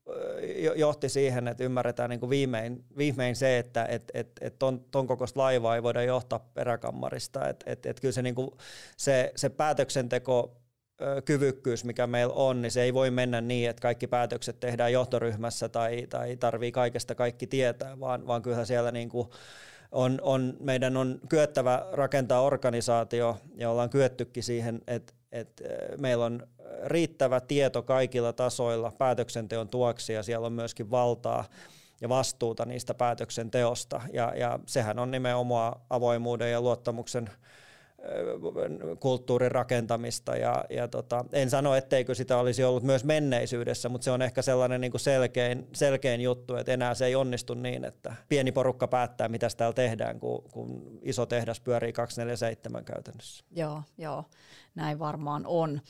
johti 0.75 1.09
siihen, 1.09 1.47
että 1.47 1.63
ymmärretään 1.63 2.09
niin 2.09 2.19
kuin 2.19 2.29
viimein, 2.29 2.85
viimein 2.97 3.35
se, 3.35 3.57
että 3.57 3.85
et, 3.85 4.11
et, 4.13 4.31
et 4.41 4.59
ton, 4.59 4.85
ton 4.91 5.07
kokoista 5.07 5.39
laivaa 5.39 5.75
ei 5.75 5.83
voida 5.83 6.03
johtaa 6.03 6.49
peräkammarista. 6.53 7.47
Et, 7.47 7.63
et, 7.65 7.85
et 7.85 7.99
kyllä 7.99 8.11
se, 8.11 8.21
niin 8.21 8.35
kuin, 8.35 8.51
se, 8.97 9.31
se 9.35 9.49
päätöksenteko 9.49 10.61
kyvykkyys, 11.25 11.85
mikä 11.85 12.07
meillä 12.07 12.33
on, 12.33 12.61
niin 12.61 12.71
se 12.71 12.81
ei 12.81 12.93
voi 12.93 13.11
mennä 13.11 13.41
niin, 13.41 13.69
että 13.69 13.81
kaikki 13.81 14.07
päätökset 14.07 14.59
tehdään 14.59 14.93
johtoryhmässä 14.93 15.69
tai, 15.69 16.07
tai 16.09 16.37
tarvii 16.37 16.71
kaikesta 16.71 17.15
kaikki 17.15 17.47
tietää, 17.47 17.99
vaan, 17.99 18.27
vaan 18.27 18.41
kyllähän 18.41 18.65
siellä 18.65 18.91
niin 18.91 19.09
kuin 19.09 19.27
on, 19.91 20.19
on, 20.21 20.57
meidän 20.59 20.97
on 20.97 21.19
kyettävä 21.29 21.85
rakentaa 21.91 22.41
organisaatio 22.41 23.37
ja 23.55 23.69
ollaan 23.69 23.89
kyettykin 23.89 24.43
siihen, 24.43 24.81
että 24.87 25.13
että 25.31 25.63
meillä 25.97 26.25
on 26.25 26.47
riittävä 26.83 27.39
tieto 27.39 27.81
kaikilla 27.81 28.33
tasoilla 28.33 28.91
päätöksenteon 28.97 29.69
tuoksi 29.69 30.13
ja 30.13 30.23
siellä 30.23 30.47
on 30.47 30.53
myöskin 30.53 30.91
valtaa 30.91 31.45
ja 32.01 32.09
vastuuta 32.09 32.65
niistä 32.65 32.93
päätöksenteosta. 32.93 34.01
Ja, 34.13 34.33
ja 34.35 34.59
sehän 34.65 34.99
on 34.99 35.11
nimenomaan 35.11 35.81
avoimuuden 35.89 36.51
ja 36.51 36.61
luottamuksen 36.61 37.29
kulttuurin 38.99 39.51
rakentamista 39.51 40.35
ja, 40.35 40.65
ja 40.69 40.87
tota, 40.87 41.25
en 41.33 41.49
sano, 41.49 41.75
etteikö 41.75 42.15
sitä 42.15 42.37
olisi 42.37 42.63
ollut 42.63 42.83
myös 42.83 43.03
menneisyydessä, 43.03 43.89
mutta 43.89 44.05
se 44.05 44.11
on 44.11 44.21
ehkä 44.21 44.41
sellainen 44.41 44.81
niin 44.81 44.91
kuin 44.91 45.01
selkein, 45.01 45.67
selkein 45.73 46.21
juttu, 46.21 46.55
että 46.55 46.71
enää 46.71 46.93
se 46.93 47.05
ei 47.05 47.15
onnistu 47.15 47.53
niin, 47.53 47.85
että 47.85 48.15
pieni 48.29 48.51
porukka 48.51 48.87
päättää, 48.87 49.29
mitä 49.29 49.47
täällä 49.57 49.73
tehdään, 49.73 50.19
kun, 50.19 50.43
kun 50.51 50.99
iso 51.01 51.25
tehdas 51.25 51.59
pyörii 51.59 51.93
247 51.93 52.85
käytännössä. 52.85 53.43
Joo, 53.51 53.81
joo 53.97 54.25
näin 54.75 54.99
varmaan 54.99 55.43
on. 55.45 55.81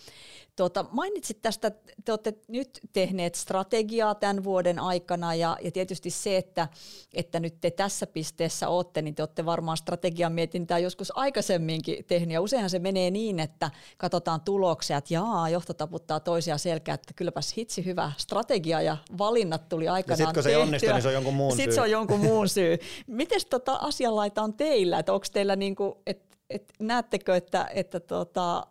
Tuota, 0.55 0.85
mainitsit 0.91 1.41
tästä, 1.41 1.71
te 2.05 2.11
olette 2.11 2.33
nyt 2.47 2.79
tehneet 2.93 3.35
strategiaa 3.35 4.15
tämän 4.15 4.43
vuoden 4.43 4.79
aikana 4.79 5.35
ja, 5.35 5.57
ja 5.61 5.71
tietysti 5.71 6.09
se, 6.09 6.37
että, 6.37 6.67
että 7.13 7.39
nyt 7.39 7.61
te 7.61 7.71
tässä 7.71 8.07
pisteessä 8.07 8.69
olette, 8.69 9.01
niin 9.01 9.15
te 9.15 9.21
olette 9.21 9.45
varmaan 9.45 9.77
strategian 9.77 10.33
mietintää 10.33 10.79
joskus 10.79 11.17
aikaisemminkin 11.17 12.00
tehnyt 12.03 12.33
ja 12.33 12.41
useinhan 12.41 12.69
se 12.69 12.79
menee 12.79 13.11
niin, 13.11 13.39
että 13.39 13.71
katsotaan 13.97 14.41
tuloksia, 14.41 14.97
että 14.97 15.13
jaa, 15.13 15.49
johto 15.49 15.73
taputtaa 15.73 16.19
toisia 16.19 16.57
selkää, 16.57 16.95
että 16.95 17.13
kylläpäs 17.15 17.53
hitsi 17.57 17.85
hyvä 17.85 18.11
strategia 18.17 18.81
ja 18.81 18.97
valinnat 19.17 19.69
tuli 19.69 19.87
aikanaan 19.87 20.17
sitten 20.17 20.33
kun 20.33 20.43
se 20.43 20.49
ei 20.49 20.55
onnistu, 20.55 20.91
niin 20.91 21.01
se 21.01 21.07
on 21.07 21.13
jonkun 21.13 21.33
muun 21.33 21.55
sit 21.55 21.63
syy. 21.65 21.73
se 21.73 21.81
on 21.81 21.91
jonkun 21.91 22.19
muun 22.19 22.49
syy. 22.49 22.77
Miten 23.07 23.41
tota 23.49 23.75
asianlaita 23.75 24.41
on 24.41 24.53
teillä, 24.53 24.99
että 24.99 25.13
onko 25.13 25.25
teillä 25.33 25.55
niinku, 25.55 26.01
että 26.07 26.37
et 26.49 26.73
näettekö, 26.79 27.35
että, 27.35 27.67
että 27.73 27.99
tota, 27.99 28.67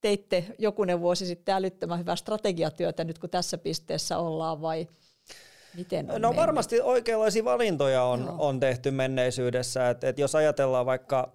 teitte 0.00 0.44
jokunen 0.58 1.00
vuosi 1.00 1.26
sitten 1.26 1.54
älyttömän 1.54 1.98
hyvää 1.98 2.16
strategiatyötä 2.16 3.04
nyt 3.04 3.18
kun 3.18 3.30
tässä 3.30 3.58
pisteessä 3.58 4.18
ollaan 4.18 4.60
vai 4.62 4.88
miten 5.76 6.10
on 6.10 6.22
No 6.22 6.28
mennyt? 6.28 6.40
varmasti 6.40 6.80
oikeanlaisia 6.80 7.44
valintoja 7.44 8.02
on, 8.02 8.34
on 8.38 8.60
tehty 8.60 8.90
menneisyydessä. 8.90 9.90
Et, 9.90 10.04
et 10.04 10.18
jos 10.18 10.34
ajatellaan 10.34 10.86
vaikka 10.86 11.32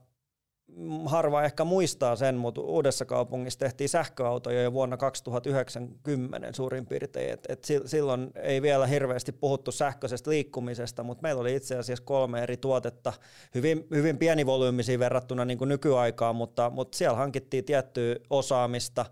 harva 1.06 1.44
ehkä 1.44 1.63
muistaa 1.63 2.15
sen, 2.15 2.36
mutta 2.36 2.62
Uudessa 2.62 3.06
kaupungissa 3.06 3.60
tehtiin 3.60 3.89
sähköautoja 3.89 4.62
jo 4.62 4.74
vuonna 4.74 4.98
2090 4.98 6.53
suurin 6.53 6.86
piirtein. 6.86 7.34
Et, 7.34 7.46
et 7.50 7.68
silloin 7.86 8.32
ei 8.36 8.62
vielä 8.62 8.88
hirveästi 8.88 9.32
puhuttu 9.32 9.72
sähköisestä 9.72 10.30
liikkumisesta, 10.30 11.03
mutta 11.03 11.22
meillä 11.22 11.42
oli 11.42 11.56
itse 11.56 11.77
asiassa 11.77 12.03
kolme 12.03 12.44
eri 12.44 12.58
tuotetta, 12.58 13.13
hyvin, 13.56 13.88
hyvin 13.92 14.18
pienivolyymisiä 14.18 15.00
verrattuna 15.00 15.46
niin 15.46 15.58
kuin 15.58 15.70
nykyaikaan, 15.70 16.36
mutta, 16.36 16.70
mutta 16.70 16.98
siellä 16.98 17.18
hankittiin 17.18 17.65
tiettyä 17.65 18.15
osaamista, 18.30 19.06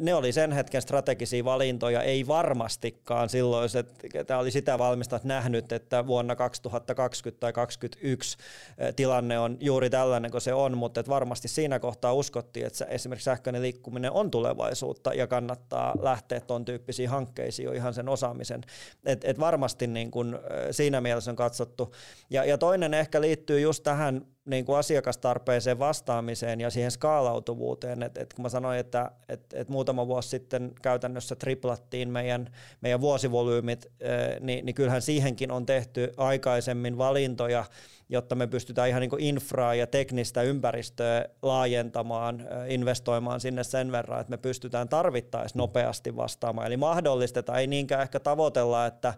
ne 0.00 0.14
oli 0.14 0.32
sen 0.32 0.52
hetken 0.52 0.82
strategisia 0.82 1.44
valintoja, 1.44 2.02
ei 2.02 2.26
varmastikaan 2.26 3.28
silloiset, 3.28 3.86
tämä 4.26 4.40
oli 4.40 4.50
sitä 4.50 4.78
valmistat 4.78 5.24
nähnyt, 5.24 5.72
että 5.72 6.06
vuonna 6.06 6.36
2020 6.36 7.40
tai 7.40 7.52
2021 7.52 8.38
tilanne 8.96 9.38
on 9.38 9.56
juuri 9.60 9.90
tällainen 9.90 10.30
kuin 10.30 10.40
se 10.40 10.54
on, 10.54 10.78
mutta 10.78 11.00
että 11.00 11.10
varmasti 11.10 11.48
siinä 11.48 11.78
kohtaa 11.78 12.12
uskottiin, 12.12 12.66
että 12.66 12.84
esimerkiksi 12.84 13.24
sähköinen 13.24 13.62
liikkuminen 13.62 14.12
on 14.12 14.30
tulevaisuutta 14.30 15.14
ja 15.14 15.26
kannattaa 15.26 15.94
lähteä 16.00 16.40
tuon 16.40 16.64
tyyppisiin 16.64 17.08
hankkeisiin 17.08 17.66
jo 17.66 17.72
ihan 17.72 17.94
sen 17.94 18.08
osaamisen. 18.08 18.60
Et, 19.06 19.24
et 19.24 19.40
varmasti 19.40 19.86
niin 19.86 20.10
kun 20.10 20.38
siinä 20.70 21.00
mielessä 21.00 21.30
on 21.30 21.36
katsottu. 21.36 21.94
Ja, 22.30 22.44
ja 22.44 22.58
toinen 22.58 22.94
ehkä 22.94 23.20
liittyy 23.20 23.60
just 23.60 23.82
tähän 23.82 24.26
niin 24.46 24.64
kuin 24.64 24.78
asiakastarpeeseen 24.78 25.78
vastaamiseen 25.78 26.60
ja 26.60 26.70
siihen 26.70 26.90
skaalautuvuuteen. 26.90 28.02
Et, 28.02 28.18
et 28.18 28.34
kun 28.34 28.42
mä 28.42 28.48
sanoin, 28.48 28.78
että 28.78 29.10
et, 29.28 29.40
et 29.52 29.68
muutama 29.68 30.06
vuosi 30.06 30.28
sitten 30.28 30.72
käytännössä 30.82 31.36
triplattiin 31.36 32.10
meidän, 32.10 32.52
meidän 32.80 33.00
vuosivolyymit, 33.00 33.86
niin, 34.40 34.66
niin 34.66 34.74
kyllähän 34.74 35.02
siihenkin 35.02 35.50
on 35.50 35.66
tehty 35.66 36.12
aikaisemmin 36.16 36.98
valintoja, 36.98 37.64
jotta 38.08 38.34
me 38.34 38.46
pystytään 38.46 38.88
ihan 38.88 39.00
niin 39.00 39.10
kuin 39.10 39.22
infraa 39.22 39.74
ja 39.74 39.86
teknistä 39.86 40.42
ympäristöä 40.42 41.24
laajentamaan, 41.42 42.48
investoimaan 42.68 43.40
sinne 43.40 43.64
sen 43.64 43.92
verran, 43.92 44.20
että 44.20 44.30
me 44.30 44.36
pystytään 44.36 44.88
tarvittaessa 44.88 45.58
nopeasti 45.58 46.16
vastaamaan. 46.16 46.66
Eli 46.66 46.76
mahdollistetaan, 46.76 47.58
ei 47.58 47.66
niinkään 47.66 48.02
ehkä 48.02 48.20
tavoitella, 48.20 48.86
että 48.86 49.14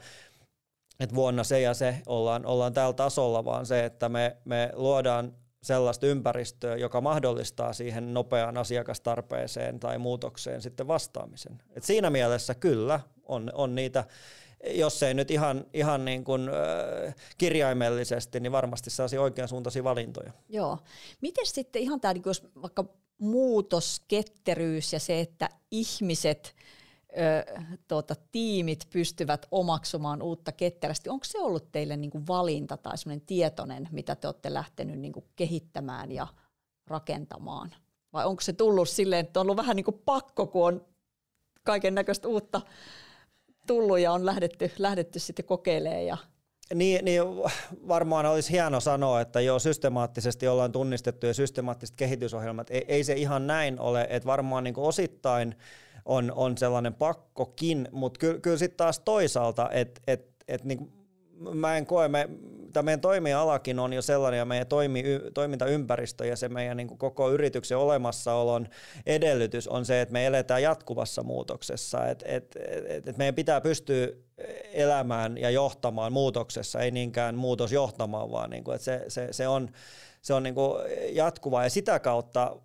että 1.00 1.14
vuonna 1.14 1.44
se 1.44 1.60
ja 1.60 1.74
se 1.74 2.02
ollaan, 2.06 2.46
ollaan 2.46 2.72
tällä 2.72 2.92
tasolla, 2.92 3.44
vaan 3.44 3.66
se, 3.66 3.84
että 3.84 4.08
me, 4.08 4.36
me 4.44 4.70
luodaan 4.74 5.34
sellaista 5.62 6.06
ympäristöä, 6.06 6.76
joka 6.76 7.00
mahdollistaa 7.00 7.72
siihen 7.72 8.14
nopeaan 8.14 8.56
asiakastarpeeseen 8.56 9.80
tai 9.80 9.98
muutokseen 9.98 10.62
sitten 10.62 10.88
vastaamisen. 10.88 11.62
Et 11.76 11.84
siinä 11.84 12.10
mielessä 12.10 12.54
kyllä 12.54 13.00
on, 13.24 13.50
on 13.54 13.74
niitä, 13.74 14.04
jos 14.70 15.02
ei 15.02 15.14
nyt 15.14 15.30
ihan, 15.30 15.64
ihan 15.72 16.04
niin 16.04 16.24
kuin, 16.24 16.48
äh, 16.48 17.14
kirjaimellisesti, 17.38 18.40
niin 18.40 18.52
varmasti 18.52 18.90
sellaisia 18.90 19.22
oikeansuuntaisia 19.22 19.84
valintoja. 19.84 20.32
Joo. 20.48 20.78
Miten 21.20 21.46
sitten 21.46 21.82
ihan 21.82 22.00
tämä, 22.00 22.14
niin 22.14 22.22
jos 22.26 22.46
vaikka 22.62 22.84
muutos, 23.18 24.02
ketteryys 24.08 24.92
ja 24.92 25.00
se, 25.00 25.20
että 25.20 25.48
ihmiset– 25.70 26.54
ö, 27.12 27.60
tuota, 27.88 28.14
tiimit 28.32 28.86
pystyvät 28.92 29.46
omaksumaan 29.50 30.22
uutta 30.22 30.52
ketterästi. 30.52 31.08
Onko 31.08 31.24
se 31.24 31.38
ollut 31.38 31.72
teille 31.72 31.96
niin 31.96 32.10
kuin 32.10 32.26
valinta 32.26 32.76
tai 32.76 32.98
sellainen 32.98 33.26
tietoinen, 33.26 33.88
mitä 33.92 34.16
te 34.16 34.28
olette 34.28 34.54
lähtenyt 34.54 34.98
niin 34.98 35.12
kehittämään 35.36 36.12
ja 36.12 36.26
rakentamaan? 36.86 37.74
Vai 38.12 38.26
onko 38.26 38.40
se 38.40 38.52
tullut 38.52 38.88
silleen, 38.88 39.26
että 39.26 39.40
on 39.40 39.44
ollut 39.44 39.56
vähän 39.56 39.76
niin 39.76 39.84
kuin 39.84 40.02
pakko, 40.04 40.46
kun 40.46 40.66
on 40.66 40.86
kaiken 41.64 41.94
näköistä 41.94 42.28
uutta 42.28 42.60
tullut 43.66 43.98
ja 43.98 44.12
on 44.12 44.26
lähdetty, 44.26 44.70
lähdetty 44.78 45.18
sitten 45.18 45.44
kokeilemaan 45.44 46.06
ja 46.06 46.16
niin, 46.74 47.04
niin 47.04 47.22
varmaan 47.88 48.26
olisi 48.26 48.52
hieno 48.52 48.80
sanoa, 48.80 49.20
että 49.20 49.40
jo 49.40 49.58
systemaattisesti 49.58 50.48
ollaan 50.48 50.72
tunnistettu 50.72 51.26
ja 51.26 51.34
systemaattiset 51.34 51.96
kehitysohjelmat. 51.96 52.70
Ei, 52.70 52.84
ei 52.88 53.04
se 53.04 53.12
ihan 53.12 53.46
näin 53.46 53.80
ole, 53.80 54.06
että 54.10 54.26
varmaan 54.26 54.64
niin 54.64 54.74
osittain 54.76 55.54
on, 56.08 56.32
on 56.36 56.58
sellainen 56.58 56.94
pakkokin, 56.94 57.88
mutta 57.92 58.18
kyllä, 58.18 58.40
kyllä 58.40 58.56
sitten 58.56 58.76
taas 58.76 59.00
toisaalta, 59.00 59.70
että 59.70 60.00
et, 60.06 60.28
et 60.48 60.64
niin 60.64 60.92
mä 61.54 61.76
en 61.76 61.86
koe, 61.86 62.08
me, 62.08 62.28
tämä 62.72 62.82
meidän 62.82 63.00
toimialakin 63.00 63.78
on 63.78 63.92
jo 63.92 64.02
sellainen 64.02 64.38
ja 64.38 64.44
meidän 64.44 64.66
toimi, 64.66 65.04
toimintaympäristö 65.34 66.26
ja 66.26 66.36
se 66.36 66.48
meidän 66.48 66.76
niin 66.76 66.88
kuin 66.88 66.98
koko 66.98 67.30
yrityksen 67.30 67.78
olemassaolon 67.78 68.68
edellytys 69.06 69.68
on 69.68 69.84
se, 69.84 70.00
että 70.00 70.12
me 70.12 70.26
eletään 70.26 70.62
jatkuvassa 70.62 71.22
muutoksessa, 71.22 72.06
että 72.06 72.24
et, 72.28 72.56
et, 72.88 73.08
et 73.08 73.16
meidän 73.16 73.34
pitää 73.34 73.60
pystyä 73.60 74.08
elämään 74.72 75.38
ja 75.38 75.50
johtamaan 75.50 76.12
muutoksessa, 76.12 76.80
ei 76.80 76.90
niinkään 76.90 77.34
muutos 77.34 77.72
johtamaan, 77.72 78.30
vaan 78.30 78.50
niin 78.50 78.64
kuin, 78.64 78.74
että 78.74 78.84
se, 78.84 79.04
se, 79.08 79.28
se 79.30 79.48
on, 79.48 79.68
se 80.22 80.34
on 80.34 80.42
niin 80.42 80.54
kuin 80.54 80.82
jatkuvaa 81.12 81.64
ja 81.64 81.70
sitä 81.70 81.98
kautta 81.98 82.56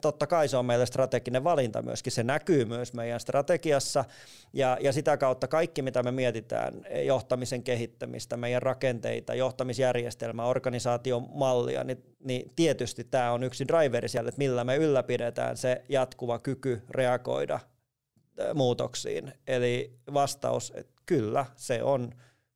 totta 0.00 0.26
kai 0.26 0.48
se 0.48 0.56
on 0.56 0.66
meille 0.66 0.86
strateginen 0.86 1.44
valinta 1.44 1.82
myöskin. 1.82 2.12
Se 2.12 2.22
näkyy 2.22 2.64
myös 2.64 2.92
meidän 2.92 3.20
strategiassa 3.20 4.04
ja, 4.52 4.78
ja 4.80 4.92
sitä 4.92 5.16
kautta 5.16 5.48
kaikki, 5.48 5.82
mitä 5.82 6.02
me 6.02 6.12
mietitään, 6.12 6.74
johtamisen 7.06 7.62
kehittämistä, 7.62 8.36
meidän 8.36 8.62
rakenteita, 8.62 9.34
johtamisjärjestelmää, 9.34 10.46
organisaatiomallia, 10.46 11.84
niin, 11.84 12.02
niin 12.24 12.52
tietysti 12.56 13.04
tämä 13.04 13.32
on 13.32 13.42
yksi 13.42 13.68
driveri 13.68 14.08
siellä, 14.08 14.28
että 14.28 14.38
millä 14.38 14.64
me 14.64 14.76
ylläpidetään 14.76 15.56
se 15.56 15.82
jatkuva 15.88 16.38
kyky 16.38 16.82
reagoida 16.90 17.60
muutoksiin. 18.54 19.32
Eli 19.46 19.92
vastaus, 20.14 20.72
että 20.76 21.02
kyllä, 21.06 21.46
se 21.56 21.82
on 21.82 22.12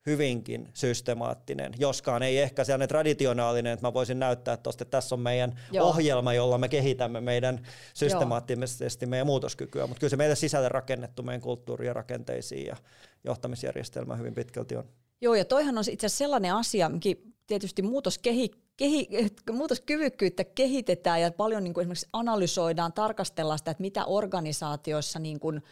hyvinkin 0.07 0.69
systemaattinen, 0.75 1.73
joskaan 1.79 2.23
ei 2.23 2.39
ehkä 2.39 2.65
sellainen 2.65 2.89
traditionaalinen, 2.89 3.73
että 3.73 3.87
mä 3.87 3.95
voisin 3.95 4.19
näyttää 4.19 4.57
tuosta, 4.57 4.83
että 4.83 4.97
tässä 4.97 5.15
on 5.15 5.21
meidän 5.21 5.61
Joo. 5.73 5.89
ohjelma, 5.89 6.35
jolla 6.35 6.59
me 6.59 6.69
kehitämme 6.69 7.21
meidän 7.21 7.67
systemaattisesti 7.95 9.05
Joo. 9.05 9.11
meidän 9.11 9.27
muutoskykyä, 9.27 9.87
mutta 9.87 10.01
kyllä 10.01 10.11
se 10.11 10.17
meidän 10.17 10.37
sisälle 10.37 10.69
rakennettu 10.69 11.23
meidän 11.23 11.41
kulttuuri 11.41 11.87
ja 11.87 11.93
rakenteisiin 11.93 12.67
ja 12.67 12.77
johtamisjärjestelmä 13.25 14.17
hyvin 14.17 14.35
pitkälti 14.35 14.77
on. 14.77 14.85
Joo, 15.21 15.35
ja 15.35 15.45
toihan 15.45 15.79
on 15.79 15.85
itse 15.91 16.07
asiassa 16.07 16.19
sellainen 16.19 16.55
asia, 16.55 16.89
mikä 16.89 17.11
tietysti 17.47 17.83
muutos 17.83 18.19
kehi, 18.19 18.51
kehi, 18.77 19.09
muutoskyvykkyyttä 19.53 20.45
kehitetään 20.45 21.21
ja 21.21 21.33
paljon 21.33 21.65
niin 21.65 21.75
kuin 21.75 21.83
esimerkiksi 21.83 22.09
analysoidaan, 22.13 22.93
tarkastellaan 22.93 23.59
sitä, 23.59 23.71
että 23.71 23.81
mitä 23.81 24.05
organisaatioissa, 24.05 25.19
niin 25.19 25.41
kuin, 25.41 25.63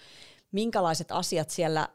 minkälaiset 0.52 1.12
asiat 1.12 1.50
siellä 1.50 1.88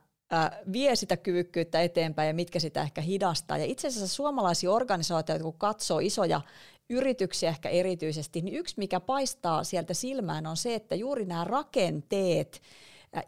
vie 0.74 0.96
sitä 0.96 1.18
kyvykkyyttä 1.18 1.82
eteenpäin 1.82 2.28
ja 2.28 2.34
mitkä 2.34 2.60
sitä 2.60 2.82
ehkä 2.82 3.02
hidastaa. 3.02 3.58
Ja 3.58 3.66
itse 3.66 3.88
asiassa 3.88 4.16
suomalaisia 4.16 4.72
organisaatioita, 4.72 5.44
kun 5.44 5.58
katsoo 5.58 6.00
isoja 6.00 6.42
yrityksiä 6.90 7.50
ehkä 7.50 7.70
erityisesti, 7.70 8.42
niin 8.42 8.56
yksi 8.56 8.76
mikä 8.78 9.00
paistaa 9.00 9.64
sieltä 9.64 9.94
silmään 9.94 10.48
on 10.48 10.58
se, 10.58 10.76
että 10.76 10.96
juuri 10.96 11.26
nämä 11.26 11.44
rakenteet, 11.44 12.62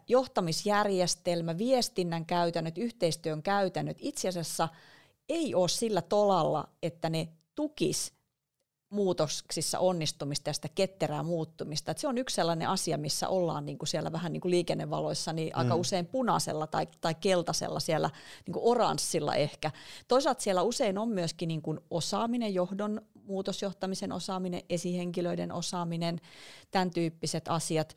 johtamisjärjestelmä, 0.08 1.58
viestinnän 1.58 2.26
käytännöt, 2.26 2.78
yhteistyön 2.78 3.42
käytännöt 3.42 3.96
itse 4.00 4.28
asiassa 4.28 4.68
ei 5.28 5.54
ole 5.54 5.68
sillä 5.68 6.02
tolalla, 6.02 6.68
että 6.82 7.10
ne 7.10 7.28
tukis 7.54 8.12
muutoksissa 8.90 9.78
onnistumista 9.78 10.50
ja 10.50 10.54
sitä 10.54 10.68
ketterää 10.74 11.22
muuttumista. 11.22 11.90
Et 11.90 11.98
se 11.98 12.08
on 12.08 12.18
yksi 12.18 12.34
sellainen 12.34 12.68
asia, 12.68 12.98
missä 12.98 13.28
ollaan 13.28 13.66
niinku 13.66 13.86
siellä 13.86 14.12
vähän 14.12 14.32
niinku 14.32 14.50
liikennevaloissa 14.50 15.32
niin 15.32 15.56
aika 15.56 15.74
mm. 15.74 15.80
usein 15.80 16.06
punaisella 16.06 16.66
tai, 16.66 16.88
tai 17.00 17.14
keltaisella, 17.14 17.80
siellä 17.80 18.10
niinku 18.46 18.70
oranssilla 18.70 19.34
ehkä. 19.34 19.70
Toisaalta 20.08 20.42
siellä 20.42 20.62
usein 20.62 20.98
on 20.98 21.08
myöskin 21.08 21.48
niinku 21.48 21.76
osaaminen, 21.90 22.54
johdon 22.54 23.02
muutosjohtamisen 23.24 24.12
osaaminen, 24.12 24.62
esihenkilöiden 24.68 25.52
osaaminen, 25.52 26.20
tämän 26.70 26.90
tyyppiset 26.90 27.48
asiat. 27.48 27.96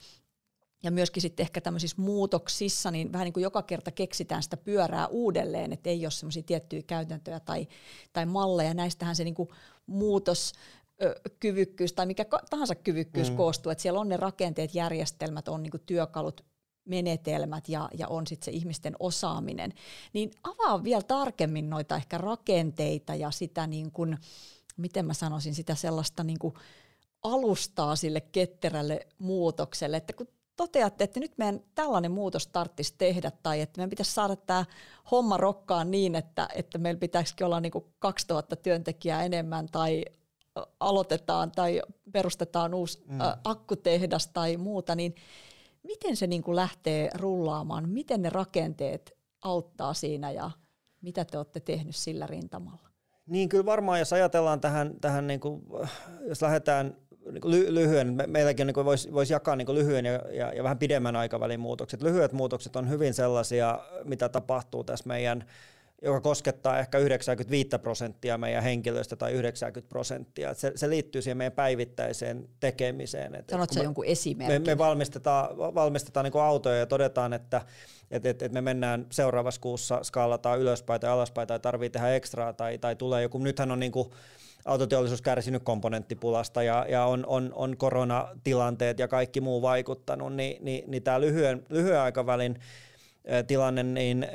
Ja 0.84 0.92
myöskin 0.92 1.22
sitten 1.22 1.44
ehkä 1.44 1.62
tämmöisissä 1.62 2.02
muutoksissa, 2.02 2.92
niin 2.92 3.14
vähän 3.14 3.26
niin 3.26 3.34
kuin 3.34 3.44
joka 3.44 3.62
kerta 3.62 3.92
keksitään 3.92 4.44
sitä 4.44 4.58
pyörää 4.58 5.08
uudelleen, 5.08 5.74
että 5.74 5.90
ei 5.90 6.06
ole 6.06 6.12
semmoisia 6.12 6.44
tiettyjä 6.44 6.82
käytäntöjä 6.88 7.40
tai, 7.40 7.68
tai 8.14 8.26
malleja. 8.26 8.74
Näistähän 8.74 9.16
se 9.16 9.24
niin 9.24 9.36
kuin 9.36 9.50
muutos 9.86 10.54
kyvykkyys 11.40 11.94
tai 11.94 12.06
mikä 12.06 12.26
tahansa 12.50 12.76
kyvykkyys 12.76 13.32
mm. 13.32 13.38
koostuu, 13.38 13.72
että 13.72 13.82
siellä 13.82 14.00
on 14.00 14.10
ne 14.10 14.18
rakenteet, 14.18 14.76
järjestelmät, 14.76 15.48
on 15.48 15.64
niinku 15.64 15.78
työkalut, 15.78 16.46
menetelmät 16.86 17.70
ja, 17.70 17.90
ja 17.98 18.08
on 18.08 18.28
sitten 18.28 18.46
se 18.46 18.52
ihmisten 18.52 18.96
osaaminen. 19.00 19.74
Niin 20.14 20.32
avaa 20.44 20.84
vielä 20.84 21.04
tarkemmin 21.04 21.70
noita 21.70 21.96
ehkä 21.96 22.18
rakenteita 22.18 23.16
ja 23.16 23.32
sitä, 23.32 23.68
niin 23.68 23.92
kuin, 23.92 24.18
miten 24.78 25.06
mä 25.06 25.14
sanoisin, 25.14 25.56
sitä 25.56 25.76
sellaista 25.76 26.24
niin 26.24 26.40
kuin 26.40 26.54
alustaa 27.24 27.96
sille 27.96 28.22
ketterälle 28.22 29.08
muutokselle, 29.20 29.98
että 29.98 30.14
kun 30.14 30.28
toteatte, 30.56 31.04
että 31.04 31.20
nyt 31.20 31.38
meidän 31.38 31.62
tällainen 31.76 32.12
muutos 32.12 32.48
tarvitsisi 32.48 32.96
tehdä 32.98 33.32
tai 33.44 33.62
että 33.62 33.80
meidän 33.80 33.90
pitäisi 33.90 34.12
saada 34.12 34.36
tämä 34.36 34.66
homma 35.12 35.38
rokkaan 35.38 35.92
niin, 35.92 36.16
että, 36.16 36.48
että 36.56 36.78
meillä 36.78 37.00
pitäisikin 37.00 37.46
olla 37.46 37.60
niin 37.60 37.72
kuin 37.72 37.86
2000 38.00 38.56
työntekijää 38.56 39.24
enemmän 39.24 39.68
tai 39.72 40.06
aloitetaan 40.80 41.52
tai 41.52 41.82
perustetaan 42.12 42.74
uusi 42.74 43.04
mm. 43.08 43.20
akkutehdas 43.44 44.28
tai 44.28 44.58
muuta, 44.58 44.96
niin 44.96 45.16
miten 45.84 46.16
se 46.16 46.28
niin 46.28 46.44
kuin 46.44 46.56
lähtee 46.56 47.10
rullaamaan? 47.16 47.90
Miten 47.90 48.22
ne 48.22 48.30
rakenteet 48.30 49.18
auttaa 49.44 49.94
siinä 49.94 50.32
ja 50.32 50.52
mitä 51.02 51.26
te 51.26 51.38
olette 51.38 51.60
tehnyt 51.60 51.96
sillä 51.96 52.28
rintamalla? 52.28 52.90
Niin 53.26 53.50
kyllä 53.50 53.66
varmaan, 53.66 54.00
jos 54.00 54.14
ajatellaan 54.14 54.62
tähän, 54.62 54.94
tähän 55.02 55.28
niin 55.28 55.40
kuin, 55.40 55.62
jos 56.28 56.42
lähdetään 56.42 56.98
niin 57.32 57.44
ly- 57.44 57.74
lyhyen, 57.74 58.14
me, 58.14 58.28
meilläkin 58.28 58.68
niin 58.68 58.86
voisi 58.86 59.14
vois 59.14 59.30
jakaa 59.30 59.56
niin 59.56 59.76
lyhyen 59.76 60.06
ja, 60.06 60.14
ja, 60.32 60.54
ja 60.54 60.64
vähän 60.64 60.78
pidemmän 60.78 61.16
aikavälin 61.16 61.60
muutokset. 61.60 62.02
Lyhyet 62.02 62.34
muutokset 62.34 62.76
on 62.76 62.90
hyvin 62.90 63.14
sellaisia, 63.14 63.80
mitä 64.04 64.30
tapahtuu 64.30 64.84
tässä 64.84 65.08
meidän 65.08 65.46
joka 66.04 66.22
koskettaa 66.22 66.80
ehkä 66.80 66.98
95 66.98 67.70
prosenttia 67.82 68.38
meidän 68.38 68.64
henkilöistä 68.64 69.16
tai 69.16 69.32
90 69.32 69.90
prosenttia. 69.90 70.54
Se, 70.54 70.72
se 70.76 70.90
liittyy 70.90 71.22
siihen 71.22 71.38
meidän 71.38 71.54
päivittäiseen 71.54 72.50
tekemiseen. 72.60 73.36
Et, 73.36 73.50
Sanotko 73.50 73.76
me, 73.76 73.84
jonkun 73.84 74.06
esimerkin? 74.06 74.62
Me, 74.62 74.72
me 74.72 74.78
valmistetaan, 74.78 75.58
valmistetaan 75.58 76.24
niin 76.24 76.42
autoja 76.42 76.78
ja 76.78 76.86
todetaan, 76.86 77.34
että 77.34 77.62
et, 78.12 78.26
et, 78.26 78.42
et 78.42 78.52
me 78.52 78.62
mennään 78.62 79.06
seuraavassa 79.12 79.62
kuussa, 79.62 80.00
skaalataan 80.04 80.60
ylöspäin 80.60 81.02
tai 81.02 81.10
alaspäin 81.10 81.48
tai 81.48 81.60
tarvii 81.60 81.90
tehdä 81.90 82.16
ekstraa 82.16 82.54
tai, 82.54 82.78
tai 82.78 82.96
tulee 82.96 83.22
joku, 83.22 83.38
nythän 83.38 83.72
on 83.72 83.80
niin 83.80 83.92
kuin 83.92 84.10
autoteollisuus 84.66 85.22
kärsinyt 85.22 85.64
komponenttipulasta 85.64 86.64
ja, 86.64 86.86
ja 86.90 87.06
on, 87.06 87.26
on, 87.28 87.52
on 87.56 87.78
koronatilanteet 87.78 89.00
ja 89.00 89.08
kaikki 89.08 89.42
muu 89.42 89.62
vaikuttanut, 89.62 90.34
niin, 90.34 90.66
niin, 90.66 90.84
niin 90.92 91.04
tämä 91.04 91.22
lyhyen, 91.22 91.66
lyhyen 91.70 92.00
aikavälin 92.00 92.60
tilanne, 93.48 93.84
niin 93.84 94.28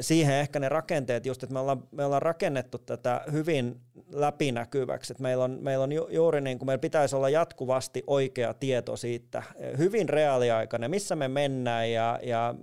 siihen 0.00 0.34
ehkä 0.34 0.60
ne 0.60 0.68
rakenteet, 0.68 1.26
just 1.26 1.42
että 1.42 1.52
me 1.52 1.58
ollaan, 1.60 1.82
me 1.92 2.04
ollaan 2.04 2.22
rakennettu 2.22 2.78
tätä 2.78 3.24
hyvin 3.32 3.80
läpinäkyväksi, 4.12 5.12
että 5.12 5.22
meillä 5.22 5.44
on, 5.44 5.58
meillä 5.60 5.82
on 5.82 5.92
ju, 5.92 6.08
juuri 6.10 6.40
niin 6.40 6.58
kuin 6.58 6.66
meillä 6.66 6.80
pitäisi 6.80 7.16
olla 7.16 7.28
jatkuvasti 7.28 8.04
oikea 8.06 8.54
tieto 8.54 8.96
siitä, 8.96 9.42
hyvin 9.78 10.08
reaaliaikainen, 10.08 10.90
missä 10.90 11.16
me 11.16 11.28
mennään 11.28 11.92
ja, 11.92 12.18
ja 12.22 12.54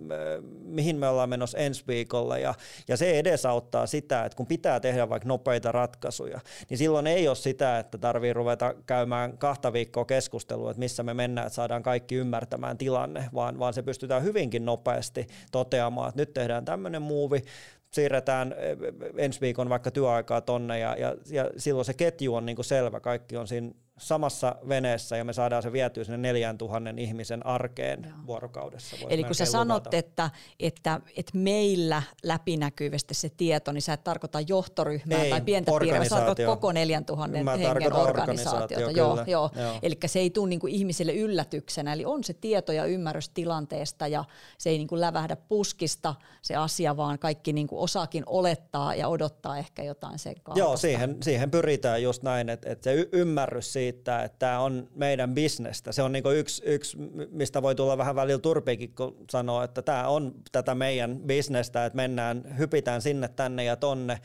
mihin 0.63 0.95
me 0.95 1.07
ollaan 1.07 1.29
menossa 1.29 1.57
ensi 1.57 1.83
viikolla. 1.87 2.37
Ja, 2.37 2.53
ja 2.87 2.97
se 2.97 3.19
edesauttaa 3.19 3.87
sitä, 3.87 4.25
että 4.25 4.35
kun 4.35 4.47
pitää 4.47 4.79
tehdä 4.79 5.09
vaikka 5.09 5.27
nopeita 5.27 5.71
ratkaisuja, 5.71 6.39
niin 6.69 6.77
silloin 6.77 7.07
ei 7.07 7.27
ole 7.27 7.35
sitä, 7.35 7.79
että 7.79 7.97
tarvii 7.97 8.33
ruveta 8.33 8.73
käymään 8.85 9.37
kahta 9.37 9.73
viikkoa 9.73 10.05
keskustelua, 10.05 10.71
että 10.71 10.79
missä 10.79 11.03
me 11.03 11.13
mennään, 11.13 11.47
että 11.47 11.55
saadaan 11.55 11.83
kaikki 11.83 12.15
ymmärtämään 12.15 12.77
tilanne, 12.77 13.29
vaan, 13.33 13.59
vaan 13.59 13.73
se 13.73 13.81
pystytään 13.81 14.23
hyvinkin 14.23 14.65
nopeasti 14.65 15.27
toteamaan, 15.51 16.09
että 16.09 16.21
nyt 16.21 16.33
tehdään 16.33 16.65
tämmöinen 16.65 17.01
muuvi, 17.01 17.43
siirretään 17.91 18.55
eh, 18.57 18.77
ensi 19.17 19.41
viikon 19.41 19.69
vaikka 19.69 19.91
työaikaa 19.91 20.41
tonne 20.41 20.79
ja, 20.79 20.95
ja, 20.95 21.15
ja 21.29 21.51
silloin 21.57 21.85
se 21.85 21.93
ketju 21.93 22.35
on 22.35 22.45
niin 22.45 22.55
kuin 22.55 22.65
selvä, 22.65 22.99
kaikki 22.99 23.37
on 23.37 23.47
siinä 23.47 23.71
samassa 23.97 24.55
veneessä 24.67 25.17
ja 25.17 25.25
me 25.25 25.33
saadaan 25.33 25.63
se 25.63 25.71
vietyä 25.71 26.03
sinne 26.03 26.17
4000 26.17 26.89
ihmisen 26.97 27.45
arkeen 27.45 28.03
Joo. 28.03 28.13
vuorokaudessa. 28.27 28.97
Eli 29.09 29.23
kun 29.23 29.35
sä 29.35 29.45
sanot, 29.45 29.93
että, 29.93 30.29
että, 30.59 31.01
että 31.17 31.37
meillä 31.37 32.03
läpinäkyvästi 32.23 33.13
se 33.13 33.29
tieto, 33.29 33.71
niin 33.71 33.81
sä 33.81 33.93
et 33.93 34.03
tarkoita 34.03 34.39
johtoryhmää 34.47 35.23
ei, 35.23 35.29
tai 35.29 35.41
pientä 35.41 35.71
piiriä, 35.79 36.03
sä 36.03 36.15
tarkoitat 36.15 36.45
koko 36.45 36.71
4000 36.71 37.43
Mä 37.43 37.51
hengen 37.51 37.93
organisaatiota. 37.93 38.91
Joo, 38.91 39.23
joo. 39.27 39.49
joo. 39.55 39.79
Eli 39.81 39.95
se 40.05 40.19
ei 40.19 40.29
tule 40.29 40.49
niinku 40.49 40.67
ihmisille 40.67 41.13
yllätyksenä, 41.13 41.93
eli 41.93 42.05
on 42.05 42.23
se 42.23 42.33
tieto 42.33 42.71
ja 42.71 42.85
ymmärrys 42.85 43.29
tilanteesta 43.29 44.07
ja 44.07 44.25
se 44.57 44.69
ei 44.69 44.77
niinku 44.77 44.99
lävähdä 44.99 45.35
puskista 45.35 46.15
se 46.41 46.55
asia, 46.55 46.97
vaan 46.97 47.19
kaikki 47.19 47.53
niinku 47.53 47.81
osaakin 47.81 48.23
olettaa 48.25 48.95
ja 48.95 49.07
odottaa 49.07 49.57
ehkä 49.57 49.83
jotain 49.83 50.19
sen 50.19 50.35
kaltaista. 50.35 50.59
Joo, 50.59 50.77
siihen, 50.77 51.17
siihen 51.23 51.51
pyritään 51.51 52.03
just 52.03 52.23
näin, 52.23 52.49
että, 52.49 52.69
että 52.71 52.83
se 52.83 52.93
y- 52.93 53.09
ymmärrys 53.11 53.73
siitä, 53.73 53.86
siitä, 53.91 54.23
että 54.23 54.39
tämä 54.39 54.59
on 54.59 54.87
meidän 54.95 55.33
bisnestä. 55.33 55.91
Se 55.91 56.01
on 56.01 56.11
niin 56.11 56.23
yksi, 56.35 56.61
yksi, 56.65 56.97
mistä 57.31 57.61
voi 57.61 57.75
tulla 57.75 57.97
vähän 57.97 58.15
välillä 58.15 58.39
turpiikin, 58.39 58.95
kun 58.95 59.15
sanoo, 59.31 59.63
että 59.63 59.81
tämä 59.81 60.07
on 60.07 60.33
tätä 60.51 60.75
meidän 60.75 61.19
bisnestä, 61.19 61.85
että 61.85 61.95
mennään, 61.95 62.57
hypitään 62.57 63.01
sinne, 63.01 63.27
tänne 63.27 63.63
ja 63.63 63.75
tonne. 63.75 64.19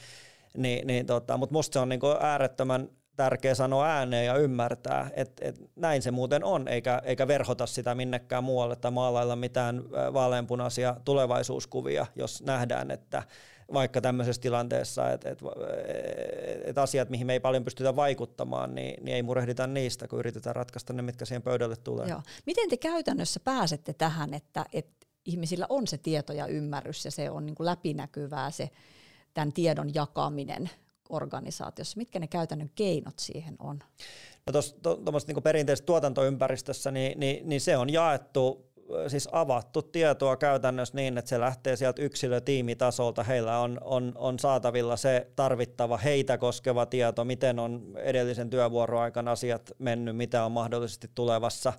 Niin, 0.57 0.87
niin 0.87 1.07
tota, 1.07 1.37
Mutta 1.37 1.53
musta 1.53 1.73
se 1.73 1.79
on 1.79 1.89
niin 1.89 2.01
äärettömän 2.21 2.89
tärkeä 3.17 3.55
sanoa 3.55 3.87
ääneen 3.87 4.27
ja 4.27 4.37
ymmärtää, 4.37 5.11
että, 5.15 5.49
että 5.49 5.61
näin 5.77 6.03
se 6.03 6.11
muuten 6.11 6.45
on, 6.45 6.69
eikä, 6.69 7.03
eikä 7.05 7.29
verhota 7.29 7.67
sitä 7.67 7.95
minnekään 7.95 8.45
muualle 8.45 8.77
tai 8.77 8.91
maalailla 8.91 9.37
mitään 9.37 9.85
vaaleanpunaisia 9.91 10.97
tulevaisuuskuvia, 11.05 12.07
jos 12.17 12.43
nähdään, 12.43 12.91
että 12.91 13.23
vaikka 13.73 14.01
tämmöisessä 14.01 14.43
tilanteessa, 14.43 15.11
että, 15.11 15.31
että, 15.31 15.47
että 16.65 16.83
asiat, 16.83 17.11
mihin 17.11 17.27
me 17.27 17.33
ei 17.33 17.41
paljon 17.41 17.65
pystytä 17.65 17.97
vaikuttamaan, 17.97 18.75
niin, 18.75 19.05
niin 19.05 19.15
ei 19.15 19.23
murehdita 19.23 19.67
niistä, 19.67 20.09
kun 20.09 20.19
yritetään 20.19 20.57
ratkaista 20.57 20.93
ne, 20.93 21.03
mitkä 21.03 21.25
siihen 21.25 21.43
pöydälle 21.43 21.77
tulee. 21.77 22.09
Joo. 22.09 22.23
Miten 22.47 22.69
te 22.69 22.77
käytännössä 22.77 23.41
pääsette 23.41 23.93
tähän, 23.93 24.35
että, 24.35 24.65
että 24.73 25.07
ihmisillä 25.25 25.67
on 25.69 25.87
se 25.87 25.99
tieto 25.99 26.33
ja 26.33 26.47
ymmärrys 26.47 27.05
ja 27.05 27.11
se 27.11 27.31
on 27.31 27.47
niin 27.47 27.55
kuin 27.55 27.67
läpinäkyvää 27.67 28.51
se 28.51 28.71
tämän 29.35 29.53
tiedon 29.53 29.95
jakaminen 29.95 30.71
organisaatiossa? 31.09 31.97
Mitkä 31.97 32.19
ne 32.19 32.27
käytännön 32.27 32.71
keinot 32.75 33.19
siihen 33.19 33.57
on? 33.59 33.79
No 34.47 34.53
tuossa 34.53 34.77
to, 34.83 34.99
niin 35.27 35.43
perinteisessä 35.43 35.87
tuotantoympäristössä, 35.87 36.91
niin, 36.91 37.21
niin, 37.21 37.49
niin 37.49 37.61
se 37.61 37.77
on 37.77 37.91
jaettu 37.93 38.72
siis 39.09 39.29
avattu 39.33 39.83
tietoa 39.83 40.37
käytännössä 40.37 40.95
niin, 40.97 41.19
että 41.19 41.29
se 41.29 41.41
lähtee 41.41 41.77
sieltä 41.77 42.03
yksilötiimitasolta. 42.03 43.23
Heillä 43.23 43.59
on, 43.59 43.79
on, 43.85 44.13
on 44.17 44.39
saatavilla 44.39 44.97
se 44.97 45.27
tarvittava 45.37 45.97
heitä 45.97 46.39
koskeva 46.39 46.87
tieto, 46.87 47.25
miten 47.25 47.59
on 47.59 47.83
edellisen 47.97 48.51
työvuoroaikan 48.51 49.29
asiat 49.29 49.73
mennyt, 49.79 50.17
mitä 50.17 50.45
on 50.45 50.53
mahdollisesti 50.53 51.11
tulevassa 51.15 51.73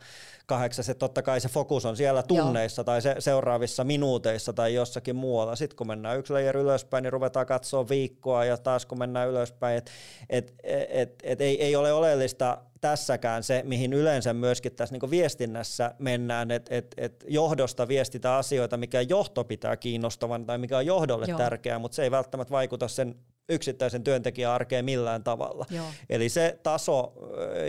kahdeksas. 0.45 0.89
Että 0.89 0.99
totta 0.99 1.21
kai 1.21 1.39
se 1.39 1.49
fokus 1.49 1.86
on 1.86 1.97
siellä 1.97 2.23
tunneissa 2.23 2.80
Joo. 2.80 2.84
tai 2.84 3.02
se, 3.02 3.15
seuraavissa 3.19 3.84
minuuteissa 3.84 4.54
tai 4.54 4.73
jossakin 4.73 5.15
muualla. 5.15 5.56
Sitten 5.56 5.78
kun 5.78 5.88
mennään 5.88 6.19
yksi 6.19 6.34
layer 6.34 6.58
ylöspäin, 6.58 7.04
niin 7.04 7.13
ruvetaan 7.13 7.45
katsoa 7.45 7.89
viikkoa 7.89 8.45
ja 8.45 8.58
taas 8.58 8.86
kun 8.86 8.99
mennään 8.99 9.30
ylöspäin, 9.30 9.78
että 9.78 9.91
et, 10.30 10.54
et, 10.63 10.88
et, 10.89 11.13
et 11.23 11.41
ei, 11.41 11.63
ei 11.63 11.76
ole 11.76 11.93
oleellista 11.93 12.58
tässäkään 12.84 13.43
se, 13.43 13.62
mihin 13.65 13.93
yleensä 13.93 14.34
myöskin 14.34 14.76
tässä 14.76 14.96
niin 14.96 15.12
viestinnässä 15.12 15.96
mennään, 16.00 16.52
että 16.52 16.76
et, 16.76 16.93
et 16.98 17.26
johdosta 17.28 17.88
viestitään 17.88 18.39
asioita, 18.39 18.78
mikä 18.78 19.02
johto 19.02 19.43
pitää 19.43 19.78
kiinnostavan 19.78 20.46
tai 20.46 20.58
mikä 20.58 20.78
on 20.78 20.86
johdolle 20.86 21.26
Joo. 21.28 21.38
tärkeää, 21.38 21.80
mutta 21.80 21.96
se 21.96 22.04
ei 22.04 22.12
välttämättä 22.12 22.52
vaikuta 22.52 22.88
sen 22.88 23.15
yksittäisen 23.50 24.04
työntekijän 24.04 24.52
arkeen 24.52 24.86
millään 24.86 25.24
tavalla. 25.24 25.65
Joo. 25.69 25.86
Eli 26.10 26.30
se 26.30 26.60
taso 26.63 27.13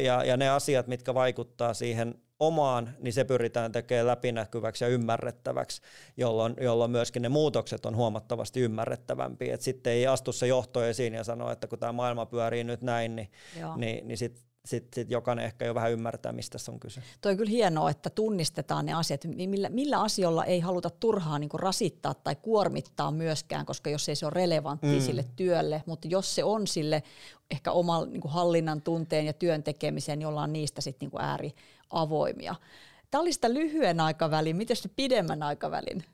ja, 0.05 0.25
ja 0.25 0.37
ne 0.37 0.49
asiat, 0.49 0.87
mitkä 0.87 1.15
vaikuttaa 1.15 1.75
siihen 1.75 2.15
omaan, 2.41 2.95
niin 2.99 3.13
se 3.13 3.25
pyritään 3.25 3.73
tekemään 3.73 4.07
läpinäkyväksi 4.07 4.85
ja 4.85 4.89
ymmärrettäväksi, 4.89 5.83
jolloin, 6.17 6.55
jolloin 6.61 6.91
myöskin 6.91 7.23
ne 7.23 7.29
muutokset 7.29 7.87
on 7.87 7.97
huomattavasti 7.97 8.61
ymmärrettävämpiä. 8.61 9.55
Et 9.55 9.61
sitten 9.61 9.93
ei 9.93 10.07
astu 10.07 10.33
se 10.33 10.47
johto 10.47 10.85
esiin 10.85 11.15
ja 11.15 11.25
sano, 11.25 11.51
että 11.51 11.67
kun 11.67 11.79
tämä 11.79 11.93
maailma 11.93 12.27
pyörii 12.27 12.65
nyt 12.65 12.83
näin, 12.83 13.17
niin, 13.17 13.31
niin, 13.77 14.09
niin 14.09 14.19
sitten 14.19 14.54
sitten 14.65 15.03
sit 15.03 15.11
jokainen 15.11 15.45
ehkä 15.45 15.65
jo 15.65 15.75
vähän 15.75 15.93
ymmärtää, 15.93 16.33
mistä 16.33 16.53
tässä 16.53 16.73
on 16.73 16.81
kyse. 16.81 17.03
Tuo 17.21 17.31
on 17.31 17.37
kyllä 17.37 17.51
hienoa, 17.51 17.91
että 17.91 18.11
tunnistetaan 18.11 18.87
ne 18.87 18.93
asiat, 18.93 19.25
millä, 19.25 19.69
millä 19.69 20.01
asioilla 20.01 20.45
ei 20.45 20.61
haluta 20.61 20.91
turhaan 20.91 21.41
niin 21.41 21.51
rasittaa 21.55 22.15
tai 22.15 22.37
kuormittaa 22.37 23.11
myöskään, 23.11 23.67
koska 23.67 23.91
jos 23.91 24.09
ei 24.09 24.17
se 24.17 24.27
ole 24.27 24.35
relevantti 24.35 24.87
mm. 24.87 25.01
sille 25.01 25.25
työlle, 25.37 25.83
mutta 25.87 26.09
jos 26.09 26.35
se 26.35 26.45
on 26.45 26.67
sille 26.67 27.03
ehkä 27.51 27.73
oman 27.73 28.13
niin 28.13 28.23
hallinnan 28.27 28.83
tunteen 28.83 29.27
ja 29.27 29.33
työn 29.33 29.63
tekemiseen, 29.63 30.19
niin 30.19 30.27
ollaan 30.27 30.53
niistä 30.53 30.81
sitten 30.81 31.09
niin 31.09 31.23
ääriavoimia. 31.23 32.55
Tämä 33.11 33.23
oli 33.23 33.33
sitä 33.33 33.55
lyhyen 33.55 34.01
aikavälin, 34.01 34.57
miten 34.57 34.77
se 34.77 34.89
pidemmän 34.97 35.43
aikavälin 35.43 36.05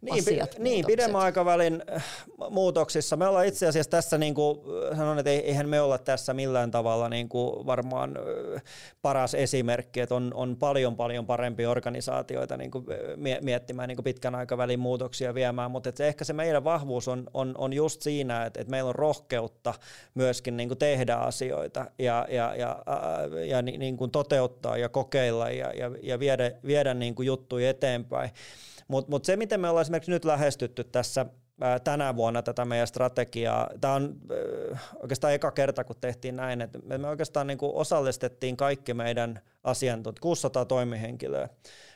niin, 0.00 0.22
asiat, 0.22 0.58
niin 0.58 0.86
pidemmän 0.86 1.20
aikavälin 1.20 1.82
äh, 1.94 2.04
muutoksissa. 2.50 3.16
Me 3.16 3.26
ollaan 3.26 3.46
itse 3.46 3.66
asiassa 3.66 3.90
tässä, 3.90 4.18
niin 4.18 4.34
kuin 4.34 4.58
äh, 4.58 4.98
sanon, 4.98 5.18
että 5.18 5.30
eihän 5.30 5.68
me 5.68 5.80
olla 5.80 5.98
tässä 5.98 6.34
millään 6.34 6.70
tavalla 6.70 7.08
niin 7.08 7.28
kuin 7.28 7.66
varmaan 7.66 8.16
äh, 8.16 8.62
paras 9.02 9.34
esimerkki, 9.34 10.00
että 10.00 10.14
on, 10.14 10.30
on 10.34 10.56
paljon 10.56 10.96
paljon 10.96 11.26
parempia 11.26 11.70
organisaatioita 11.70 12.56
niin 12.56 12.70
kuin 12.70 12.84
miettimään 13.40 13.88
niin 13.88 13.96
kuin 13.96 14.04
pitkän 14.04 14.34
aikavälin 14.34 14.80
muutoksia 14.80 15.34
viemään, 15.34 15.70
mutta 15.70 15.88
että 15.88 16.04
ehkä 16.04 16.24
se 16.24 16.32
meidän 16.32 16.64
vahvuus 16.64 17.08
on, 17.08 17.30
on, 17.34 17.54
on 17.58 17.72
just 17.72 18.02
siinä, 18.02 18.44
että, 18.44 18.60
että 18.60 18.70
meillä 18.70 18.88
on 18.88 18.94
rohkeutta 18.94 19.74
myöskin 20.14 20.56
niin 20.56 20.68
kuin 20.68 20.78
tehdä 20.78 21.14
asioita 21.14 21.86
ja, 21.98 22.26
ja, 22.30 22.54
ja, 22.56 22.82
ja, 23.36 23.44
ja 23.46 23.62
niin 23.62 23.96
kuin 23.96 24.10
toteuttaa 24.10 24.76
ja 24.76 24.88
kokeilla 24.88 25.50
ja, 25.50 25.72
ja, 25.72 25.90
ja 26.02 26.18
viedä, 26.18 26.52
viedä 26.66 26.94
niin 26.94 27.14
kuin 27.14 27.26
juttuja 27.26 27.70
eteenpäin. 27.70 28.30
Mutta 28.88 29.10
mut 29.10 29.24
se, 29.24 29.36
miten 29.44 29.60
me 29.60 29.68
ollaan 29.68 29.82
esimerkiksi 29.82 30.10
nyt 30.10 30.24
lähestytty 30.24 30.84
tässä 30.84 31.26
tänä 31.84 32.16
vuonna 32.16 32.42
tätä 32.42 32.64
meidän 32.64 32.86
strategiaa. 32.86 33.70
Tämä 33.80 33.94
on 33.94 34.16
oikeastaan 35.02 35.32
eka 35.32 35.50
kerta, 35.50 35.84
kun 35.84 35.96
tehtiin 36.00 36.36
näin, 36.36 36.60
että 36.60 36.78
me 36.98 37.08
oikeastaan 37.08 37.46
niin 37.46 37.58
osallistettiin 37.62 38.56
kaikki 38.56 38.94
meidän 38.94 39.40
asiantuntijat, 39.64 40.20
600 40.20 40.64
toimihenkilöä. 40.64 41.48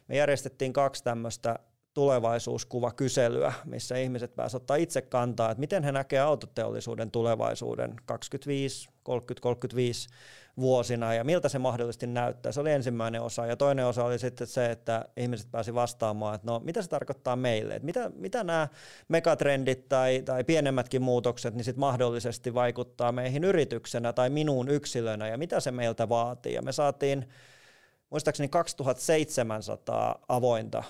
Me 0.08 0.16
järjestettiin 0.16 0.72
kaksi 0.72 1.04
tämmöistä 1.04 1.58
tulevaisuuskuvakyselyä, 1.94 3.52
missä 3.64 3.96
ihmiset 3.96 4.36
pääsevät 4.36 4.62
ottaa 4.62 4.76
itse 4.76 5.02
kantaa, 5.02 5.50
että 5.50 5.60
miten 5.60 5.84
he 5.84 5.92
näkevät 5.92 6.24
autoteollisuuden 6.24 7.10
tulevaisuuden 7.10 7.94
25, 8.06 8.88
30, 9.02 9.42
35 9.42 10.08
vuosina 10.60 11.14
ja 11.14 11.24
miltä 11.24 11.48
se 11.48 11.58
mahdollisesti 11.58 12.06
näyttää. 12.06 12.52
Se 12.52 12.60
oli 12.60 12.72
ensimmäinen 12.72 13.22
osa 13.22 13.46
ja 13.46 13.56
toinen 13.56 13.86
osa 13.86 14.04
oli 14.04 14.18
sitten 14.18 14.46
se, 14.46 14.70
että 14.70 15.04
ihmiset 15.16 15.50
pääsi 15.50 15.74
vastaamaan, 15.74 16.34
että 16.34 16.46
no 16.46 16.60
mitä 16.64 16.82
se 16.82 16.88
tarkoittaa 16.88 17.36
meille, 17.36 17.74
että 17.74 17.86
mitä, 17.86 18.10
mitä 18.14 18.44
nämä 18.44 18.68
megatrendit 19.08 19.88
tai, 19.88 20.22
tai 20.22 20.44
pienemmätkin 20.44 21.02
muutokset 21.02 21.54
niin 21.54 21.64
sitten 21.64 21.80
mahdollisesti 21.80 22.54
vaikuttaa 22.54 23.12
meihin 23.12 23.44
yrityksenä 23.44 24.12
tai 24.12 24.30
minuun 24.30 24.68
yksilönä 24.68 25.28
ja 25.28 25.38
mitä 25.38 25.60
se 25.60 25.70
meiltä 25.70 26.08
vaatii. 26.08 26.54
Ja 26.54 26.62
me 26.62 26.72
saatiin 26.72 27.28
muistaakseni 28.10 28.48
2700 28.48 30.24
avointa 30.28 30.84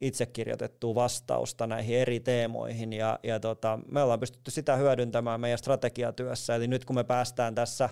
itse 0.00 0.26
kirjoitettua 0.26 0.94
vastausta 0.94 1.66
näihin 1.66 1.98
eri 1.98 2.20
teemoihin 2.20 2.92
ja, 2.92 3.18
ja 3.22 3.40
tota, 3.40 3.78
me 3.88 4.02
ollaan 4.02 4.20
pystytty 4.20 4.50
sitä 4.50 4.76
hyödyntämään 4.76 5.40
meidän 5.40 5.58
strategiatyössä. 5.58 6.54
Eli 6.54 6.68
nyt 6.68 6.84
kun 6.84 6.96
me 6.96 7.04
päästään 7.04 7.54
tässä 7.54 7.88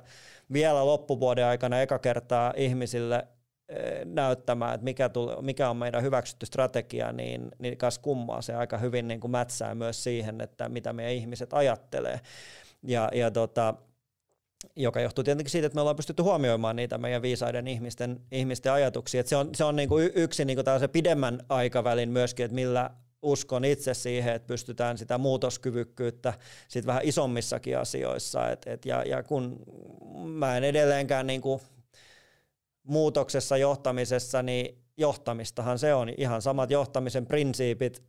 vielä 0.53 0.87
loppuvuoden 0.87 1.47
aikana 1.47 1.81
eka 1.81 1.99
kertaa 1.99 2.53
ihmisille 2.57 3.27
eh, 3.68 4.05
näyttämään, 4.05 4.75
että 4.75 4.85
mikä, 4.85 5.09
tuli, 5.09 5.42
mikä 5.42 5.71
on 5.71 5.77
meidän 5.77 6.03
hyväksytty 6.03 6.47
strategia, 6.47 7.12
niin, 7.12 7.49
niin 7.59 7.79
kas 7.79 7.99
kummaa 7.99 8.42
se 8.42 8.55
aika 8.55 8.79
hyvin 8.79 9.09
niin 9.09 9.21
kuin 9.21 9.31
mätsää 9.31 9.75
myös 9.75 10.05
siihen, 10.05 10.40
että 10.40 10.68
mitä 10.68 10.92
meidän 10.92 11.14
ihmiset 11.14 11.53
ajattelee. 11.53 12.21
Ja, 12.83 13.09
ja 13.14 13.31
tota, 13.31 13.75
joka 14.77 15.01
johtuu 15.01 15.25
tietenkin 15.25 15.51
siitä, 15.51 15.66
että 15.66 15.75
me 15.75 15.81
ollaan 15.81 15.97
pystytty 15.97 16.23
huomioimaan 16.23 16.77
niitä 16.77 16.99
meidän 16.99 17.23
viisaiden 17.23 17.68
ihmisten, 17.68 18.21
ihmisten 18.33 18.73
ajatuksia. 18.73 19.21
Että 19.21 19.31
se 19.31 19.37
on, 19.37 19.55
se 19.55 19.64
on 19.64 19.77
niin 19.77 19.88
kuin 19.88 20.11
yksi 20.14 20.44
niin 20.44 20.57
kuin 20.57 20.81
se 20.81 20.88
pidemmän 20.88 21.40
aikavälin 21.49 22.09
myöskin, 22.09 22.44
että 22.44 22.55
millä 22.55 22.90
uskon 23.23 23.64
itse 23.64 23.94
siihen, 23.94 24.35
että 24.35 24.47
pystytään 24.47 24.99
sitä 24.99 25.18
muutoskyvykkyyttä 25.18 26.35
sit 26.68 26.87
vähän 26.87 27.03
isommissakin 27.05 27.79
asioissa. 27.79 28.51
Et, 28.51 28.62
et, 28.66 28.87
ja, 28.87 29.03
ja 29.03 29.23
kun 29.23 29.62
mä 30.14 30.57
en 30.57 30.64
edelleenkään 30.64 31.27
niin 31.27 31.40
kuin 31.40 31.61
muutoksessa 32.83 33.57
johtamisessa, 33.57 34.42
niin 34.42 34.79
johtamistahan 34.97 35.79
se 35.79 35.94
on 35.94 36.09
ihan 36.16 36.42
samat 36.42 36.71
johtamisen 36.71 37.27
prinsiipit, 37.27 38.03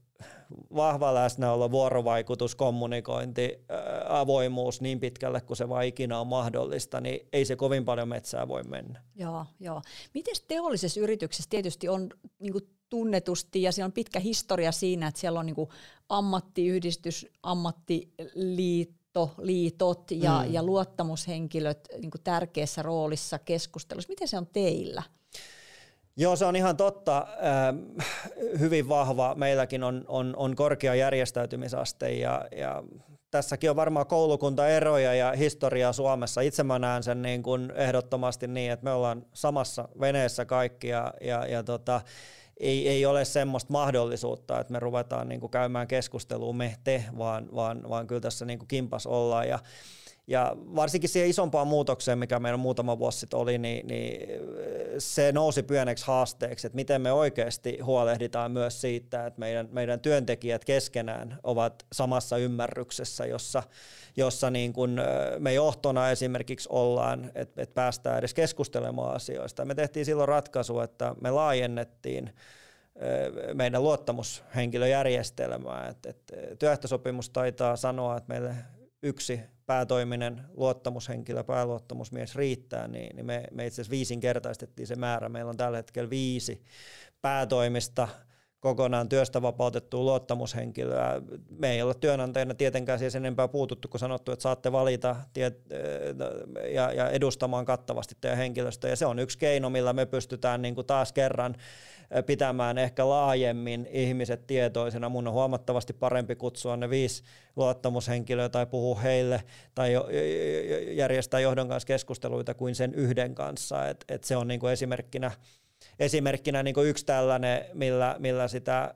vahva 0.76 1.14
läsnäolo, 1.14 1.72
vuorovaikutus, 1.72 2.56
kommunikointi, 2.56 3.66
avoimuus 4.08 4.82
niin 4.82 5.00
pitkälle 5.00 5.42
kuin 5.42 5.58
se 5.58 5.70
vaan 5.70 5.86
ikinä 5.86 6.20
on 6.20 6.28
mahdollista, 6.28 7.02
niin 7.02 7.28
ei 7.34 7.46
se 7.46 7.56
kovin 7.56 7.86
paljon 7.86 8.08
metsää 8.08 8.48
voi 8.48 8.64
mennä. 8.64 9.02
Joo, 9.16 9.46
joo. 9.60 9.82
Miten 10.14 10.36
teollisessa 10.48 11.00
yrityksessä 11.00 11.50
tietysti 11.50 11.90
on 11.90 12.10
niin 12.40 12.52
kuin 12.52 12.70
tunnetusti 12.90 13.62
ja 13.62 13.72
siellä 13.72 13.86
on 13.86 13.92
pitkä 13.92 14.20
historia 14.20 14.72
siinä, 14.72 15.08
että 15.08 15.20
siellä 15.20 15.40
on 15.40 15.46
niin 15.46 15.56
kuin 15.56 15.70
ammattiyhdistys, 16.10 17.28
ammattiliitto, 17.44 19.32
liitot 19.38 20.12
ja, 20.12 20.44
mm. 20.46 20.54
ja 20.54 20.64
luottamushenkilöt 20.64 21.88
niin 22.02 22.12
tärkeässä 22.24 22.82
roolissa 22.82 23.40
keskustelussa. 23.40 24.10
Miten 24.10 24.28
se 24.28 24.38
on 24.38 24.48
teillä? 24.48 25.04
Joo, 26.18 26.36
se 26.36 26.46
on 26.46 26.56
ihan 26.56 26.78
totta. 26.78 27.18
Äh, 27.18 28.06
hyvin 28.60 28.90
vahva. 28.90 29.36
Meilläkin 29.36 29.84
on, 29.84 30.06
on, 30.08 30.34
on 30.38 30.56
korkea 30.56 30.96
järjestäytymisaste 30.96 32.12
ja, 32.12 32.46
ja 32.58 32.84
tässäkin 33.32 33.70
on 33.70 33.76
varmaan 33.76 34.08
koulukuntaeroja 34.08 35.14
ja 35.14 35.32
historiaa 35.32 35.94
Suomessa. 35.94 36.42
Itse 36.42 36.64
mä 36.64 36.80
näen 36.80 37.04
sen 37.04 37.22
niin 37.22 37.44
kuin 37.44 37.72
ehdottomasti 37.76 38.48
niin, 38.48 38.72
että 38.72 38.84
me 38.84 38.92
ollaan 38.92 39.26
samassa 39.34 39.90
veneessä 40.00 40.46
kaikki 40.46 40.88
ja, 40.88 41.14
ja, 41.22 41.46
ja 41.46 41.64
tota, 41.64 42.02
ei, 42.60 42.88
ei 42.88 43.06
ole 43.06 43.26
semmoista 43.26 43.74
mahdollisuutta, 43.74 44.60
että 44.60 44.74
me 44.74 44.80
ruvetaan 44.80 45.30
niin 45.30 45.40
kuin 45.40 45.52
käymään 45.52 45.88
keskustelua 45.88 46.54
me 46.54 46.76
te, 46.84 47.06
vaan, 47.18 47.50
vaan, 47.56 47.90
vaan 47.90 48.08
kyllä 48.08 48.22
tässä 48.22 48.46
niin 48.46 48.60
kuin 48.60 48.68
kimpas 48.68 49.08
ollaan. 49.08 49.48
Ja, 49.48 49.60
ja 50.30 50.56
varsinkin 50.76 51.10
siihen 51.10 51.30
isompaan 51.30 51.68
muutokseen, 51.68 52.20
mikä 52.20 52.40
meillä 52.40 52.58
muutama 52.58 53.00
vuosi 53.00 53.20
sitten 53.20 53.40
oli, 53.40 53.58
niin, 53.58 53.88
niin 53.88 54.28
se 54.98 55.32
nousi 55.32 55.64
pieneksi 55.64 56.08
haasteeksi, 56.08 56.68
että 56.68 56.76
miten 56.76 57.02
me 57.02 57.12
oikeasti 57.12 57.80
huolehditaan 57.80 58.52
myös 58.52 58.82
siitä, 58.82 59.26
että 59.26 59.40
meidän, 59.40 59.70
meidän 59.72 60.00
työntekijät 60.00 60.66
keskenään 60.66 61.40
ovat 61.44 61.86
samassa 61.94 62.38
ymmärryksessä, 62.38 63.26
jossa, 63.26 63.64
jossa 64.18 64.50
niin 64.50 64.74
kuin 64.74 65.02
me 65.40 65.54
johtona 65.54 66.10
esimerkiksi 66.10 66.70
ollaan, 66.72 67.32
että, 67.36 67.62
että 67.62 67.74
päästään 67.74 68.18
edes 68.18 68.34
keskustelemaan 68.34 69.16
asioista. 69.16 69.66
Me 69.66 69.76
tehtiin 69.76 70.06
silloin 70.06 70.30
ratkaisu, 70.30 70.80
että 70.80 71.16
me 71.22 71.32
laajennettiin 71.32 72.30
meidän 73.54 73.84
luottamushenkilöjärjestelmää. 73.84 75.88
että 75.88 76.10
että 76.10 76.36
työehtosopimus 76.60 77.30
taitaa 77.30 77.76
sanoa, 77.76 78.18
että 78.18 78.34
meille 78.34 78.56
yksi 79.04 79.40
päätoiminen 79.70 80.42
luottamushenkilö, 80.54 81.44
pääluottamusmies 81.44 82.36
riittää, 82.36 82.88
niin, 82.88 83.16
niin 83.16 83.26
me, 83.26 83.44
me 83.52 83.66
itse 83.66 83.76
asiassa 83.76 83.92
viisinkertaistettiin 83.92 84.88
se 84.88 84.96
määrä. 84.96 85.30
Meillä 85.30 85.50
on 85.50 85.58
tällä 85.58 85.78
hetkellä 85.78 86.10
viisi 86.10 86.64
päätoimista 87.22 88.08
kokonaan 88.60 89.10
työstä 89.10 89.42
vapautettua 89.42 90.04
luottamushenkilöä. 90.04 91.22
Me 91.50 91.72
ei 91.72 91.82
ole 91.82 91.94
työnantajana 91.94 92.54
tietenkään 92.54 93.00
siis 93.00 93.16
enempää 93.16 93.48
puututtu, 93.48 93.88
kun 93.88 94.00
sanottu, 94.00 94.32
että 94.32 94.44
saatte 94.44 94.72
valita 94.72 95.16
tiet, 95.34 95.60
ja, 96.74 96.94
ja 96.94 97.10
edustamaan 97.10 97.66
kattavasti 97.66 98.16
teidän 98.22 98.38
henkilöstöä. 98.38 98.90
Ja 98.90 98.96
se 98.96 99.06
on 99.06 99.20
yksi 99.20 99.38
keino, 99.38 99.70
millä 99.70 99.94
me 99.94 100.06
pystytään 100.06 100.62
niin 100.62 100.76
kuin 100.76 100.88
taas 100.88 101.14
kerran 101.14 101.56
pitämään 102.26 102.78
ehkä 102.78 103.10
laajemmin 103.10 103.88
ihmiset 103.92 104.48
tietoisena. 104.48 105.10
Mun 105.10 105.28
on 105.28 105.34
huomattavasti 105.34 105.94
parempi 105.94 106.36
kutsua 106.36 106.78
ne 106.78 106.90
viisi 106.90 107.24
luottamushenkilöä 107.56 108.50
tai 108.50 108.66
puhua 108.66 109.00
heille 109.00 109.44
tai 109.76 109.94
järjestää 110.92 111.40
johdon 111.40 111.68
kanssa 111.68 111.88
keskusteluita 111.88 112.54
kuin 112.54 112.76
sen 112.76 112.94
yhden 112.94 113.36
kanssa. 113.36 113.90
Et, 113.90 114.06
et 114.10 114.24
se 114.24 114.36
on 114.36 114.48
niinku 114.48 114.68
esimerkkinä, 114.68 115.32
esimerkkinä 116.00 116.64
niinku 116.64 116.82
yksi 116.82 117.06
tällainen, 117.06 117.66
millä, 117.74 118.16
millä 118.20 118.48
sitä 118.48 118.96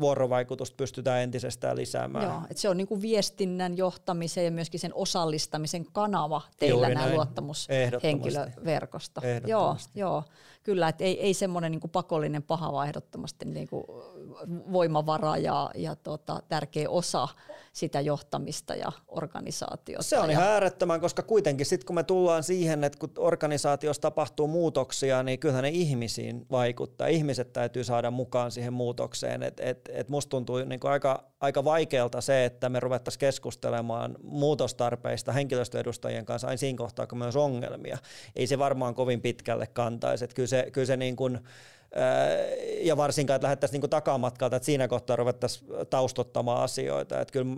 vuorovaikutusta 0.00 0.76
pystytään 0.76 1.20
entisestään 1.20 1.76
lisäämään. 1.76 2.24
Joo, 2.24 2.40
että 2.50 2.60
se 2.60 2.68
on 2.68 2.76
niin 2.76 2.86
kuin 2.86 3.02
viestinnän 3.02 3.76
johtamisen 3.76 4.44
ja 4.44 4.50
myöskin 4.50 4.80
sen 4.80 4.94
osallistamisen 4.94 5.86
kanava 5.92 6.42
teillä 6.58 6.86
Juuri 6.86 6.94
nämä 6.94 7.14
luottamushenkilöverkosta. 7.14 9.22
Joo, 9.46 9.76
joo, 9.94 10.24
kyllä, 10.62 10.88
että 10.88 11.04
ei, 11.04 11.20
ei 11.20 11.34
semmoinen 11.34 11.72
niin 11.72 11.90
pakollinen 11.92 12.42
paha, 12.42 12.72
vaan 12.72 12.88
ehdottomasti 12.88 13.44
niin 13.44 13.68
kuin 13.68 13.84
voimavara 14.72 15.36
ja, 15.36 15.70
ja 15.74 15.96
tota, 15.96 16.42
tärkeä 16.48 16.90
osa 16.90 17.28
sitä 17.72 18.00
johtamista 18.00 18.74
ja 18.74 18.92
organisaatiota. 19.08 20.02
Se 20.02 20.18
on 20.18 20.30
ihan 20.30 20.46
äärettömän, 20.46 21.00
koska 21.00 21.22
kuitenkin 21.22 21.66
sitten 21.66 21.86
kun 21.86 21.94
me 21.94 22.02
tullaan 22.02 22.42
siihen, 22.42 22.84
että 22.84 22.98
kun 22.98 23.10
organisaatiossa 23.18 24.02
tapahtuu 24.02 24.48
muutoksia, 24.48 25.22
niin 25.22 25.38
kyllähän 25.38 25.62
ne 25.62 25.68
ihmisiin 25.68 26.46
vaikuttaa. 26.50 27.06
Ihmiset 27.06 27.52
täytyy 27.52 27.84
saada 27.84 28.10
mukaan 28.10 28.50
siihen 28.50 28.72
muutokseen. 28.72 29.42
Et, 29.42 29.60
et, 29.60 29.88
et 29.92 30.08
musta 30.08 30.30
tuntuu 30.30 30.58
niin 30.58 30.80
aika, 30.82 31.24
aika 31.40 31.64
vaikealta 31.64 32.20
se, 32.20 32.44
että 32.44 32.68
me 32.68 32.80
ruvettaisiin 32.80 33.20
keskustelemaan 33.20 34.16
muutostarpeista 34.22 35.32
henkilöstöedustajien 35.32 36.24
kanssa 36.24 36.48
aina 36.48 36.56
siinä 36.56 36.78
kohtaa, 36.78 37.06
kun 37.06 37.18
myös 37.18 37.36
ongelmia. 37.36 37.98
Ei 38.36 38.46
se 38.46 38.58
varmaan 38.58 38.94
kovin 38.94 39.20
pitkälle 39.20 39.66
kantaisi. 39.66 40.24
Et 40.24 40.34
kyllä 40.34 40.46
se, 40.46 40.68
kyllä 40.72 40.86
se 40.86 40.96
niin 40.96 41.16
kuin, 41.16 41.40
ja 42.82 42.96
varsinkaan, 42.96 43.36
että 43.36 43.44
lähdettäisiin 43.44 43.80
niin 43.80 43.90
takamatkalta, 43.90 44.56
että 44.56 44.66
siinä 44.66 44.88
kohtaa 44.88 45.16
ruvettaisiin 45.16 45.70
taustottamaan 45.90 46.62
asioita. 46.62 47.20
Että 47.20 47.32
kyllä 47.32 47.56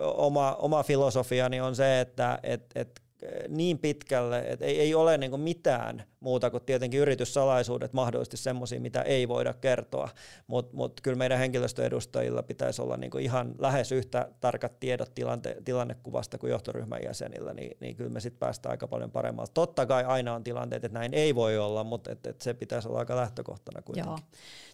oma, 0.00 0.54
oma 0.54 0.82
filosofiani 0.82 1.60
on 1.60 1.76
se, 1.76 2.00
että 2.00 2.38
et, 2.42 2.64
et 2.74 3.02
niin 3.48 3.78
pitkälle, 3.78 4.38
että 4.38 4.64
ei, 4.64 4.80
ei 4.80 4.94
ole 4.94 5.18
niin 5.18 5.40
mitään 5.40 6.04
muuta 6.26 6.50
kuin 6.50 6.62
tietenkin 6.62 7.00
yrityssalaisuudet 7.00 7.92
mahdollisesti 7.92 8.36
semmoisia, 8.36 8.80
mitä 8.80 9.02
ei 9.02 9.28
voida 9.28 9.54
kertoa, 9.54 10.08
mutta 10.46 10.76
mut 10.76 11.00
kyllä 11.00 11.16
meidän 11.16 11.38
henkilöstöedustajilla 11.38 12.42
pitäisi 12.42 12.82
olla 12.82 12.96
niin 12.96 13.18
ihan 13.20 13.54
lähes 13.58 13.92
yhtä 13.92 14.28
tarkat 14.40 14.80
tiedot 14.80 15.14
tilante, 15.14 15.56
tilannekuvasta 15.64 16.38
kuin 16.38 16.50
johtoryhmän 16.50 17.00
jäsenillä, 17.04 17.54
niin, 17.54 17.76
niin 17.80 17.96
kyllä 17.96 18.10
me 18.10 18.20
sitten 18.20 18.38
päästään 18.38 18.70
aika 18.70 18.88
paljon 18.88 19.10
paremmalta. 19.10 19.52
Totta 19.54 19.86
kai 19.86 20.04
aina 20.04 20.34
on 20.34 20.44
tilanteet, 20.44 20.84
että 20.84 20.98
näin 20.98 21.14
ei 21.14 21.34
voi 21.34 21.58
olla, 21.58 21.84
mutta 21.84 22.12
et, 22.12 22.26
et 22.26 22.40
se 22.40 22.54
pitäisi 22.54 22.88
olla 22.88 22.98
aika 22.98 23.16
lähtökohtana 23.16 23.82
kuitenkin. 23.82 24.10
Joo. 24.10 24.18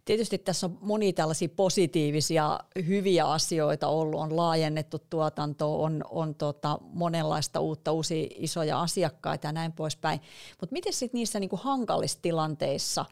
Tietysti 0.04 0.38
tässä 0.38 0.66
on 0.66 0.78
moni 0.80 1.12
tällaisia 1.12 1.48
positiivisia, 1.48 2.60
hyviä 2.86 3.24
asioita 3.26 3.88
ollut, 3.88 4.20
on 4.20 4.36
laajennettu 4.36 4.98
tuotanto, 5.10 5.82
on, 5.82 6.04
on 6.10 6.34
tota 6.34 6.78
monenlaista 6.82 7.60
uutta, 7.60 7.92
uusia 7.92 8.26
isoja 8.34 8.80
asiakkaita 8.80 9.48
ja 9.48 9.52
näin 9.52 9.72
poispäin, 9.72 10.20
mutta 10.60 10.72
miten 10.72 10.92
sitten 10.92 11.18
niissä 11.18 11.40
niin 11.42 11.50
kuin 11.50 11.62
hankalissa 11.62 12.18
tilanteissa, 12.22 13.04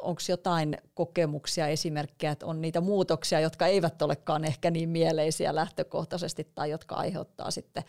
onko 0.00 0.20
jotain 0.28 0.76
kokemuksia, 0.94 1.68
esimerkkejä, 1.68 2.32
että 2.32 2.46
on 2.46 2.60
niitä 2.60 2.80
muutoksia, 2.80 3.40
jotka 3.40 3.66
eivät 3.66 4.02
olekaan 4.02 4.44
ehkä 4.44 4.70
niin 4.70 4.88
mieleisiä 4.88 5.54
lähtökohtaisesti 5.54 6.48
tai 6.54 6.70
jotka 6.70 6.94
aiheuttaa 6.94 7.50
sitten 7.50 7.84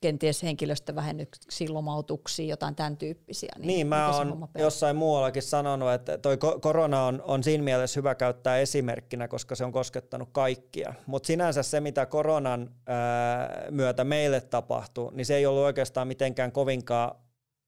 kenties 0.00 0.42
henkilöstövähennyksiä, 0.42 1.68
lomautuksia, 1.70 2.46
jotain 2.46 2.74
tämän 2.74 2.96
tyyppisiä. 2.96 3.52
Niin, 3.58 3.66
niin 3.66 3.86
mä 3.86 4.16
oon 4.16 4.48
jossain 4.58 4.96
muuallakin 4.96 5.42
sanonut, 5.42 5.92
että 5.92 6.18
toi 6.18 6.38
korona 6.60 7.06
on, 7.06 7.22
on 7.26 7.42
siinä 7.42 7.64
mielessä 7.64 8.00
hyvä 8.00 8.14
käyttää 8.14 8.58
esimerkkinä, 8.58 9.28
koska 9.28 9.54
se 9.54 9.64
on 9.64 9.72
koskettanut 9.72 10.28
kaikkia. 10.32 10.94
Mutta 11.06 11.26
sinänsä 11.26 11.62
se, 11.62 11.80
mitä 11.80 12.06
koronan 12.06 12.70
ää, 12.86 13.66
myötä 13.70 14.04
meille 14.04 14.40
tapahtui, 14.40 15.12
niin 15.14 15.26
se 15.26 15.36
ei 15.36 15.46
ollut 15.46 15.64
oikeastaan 15.64 16.08
mitenkään 16.08 16.52
kovinkaan 16.52 17.14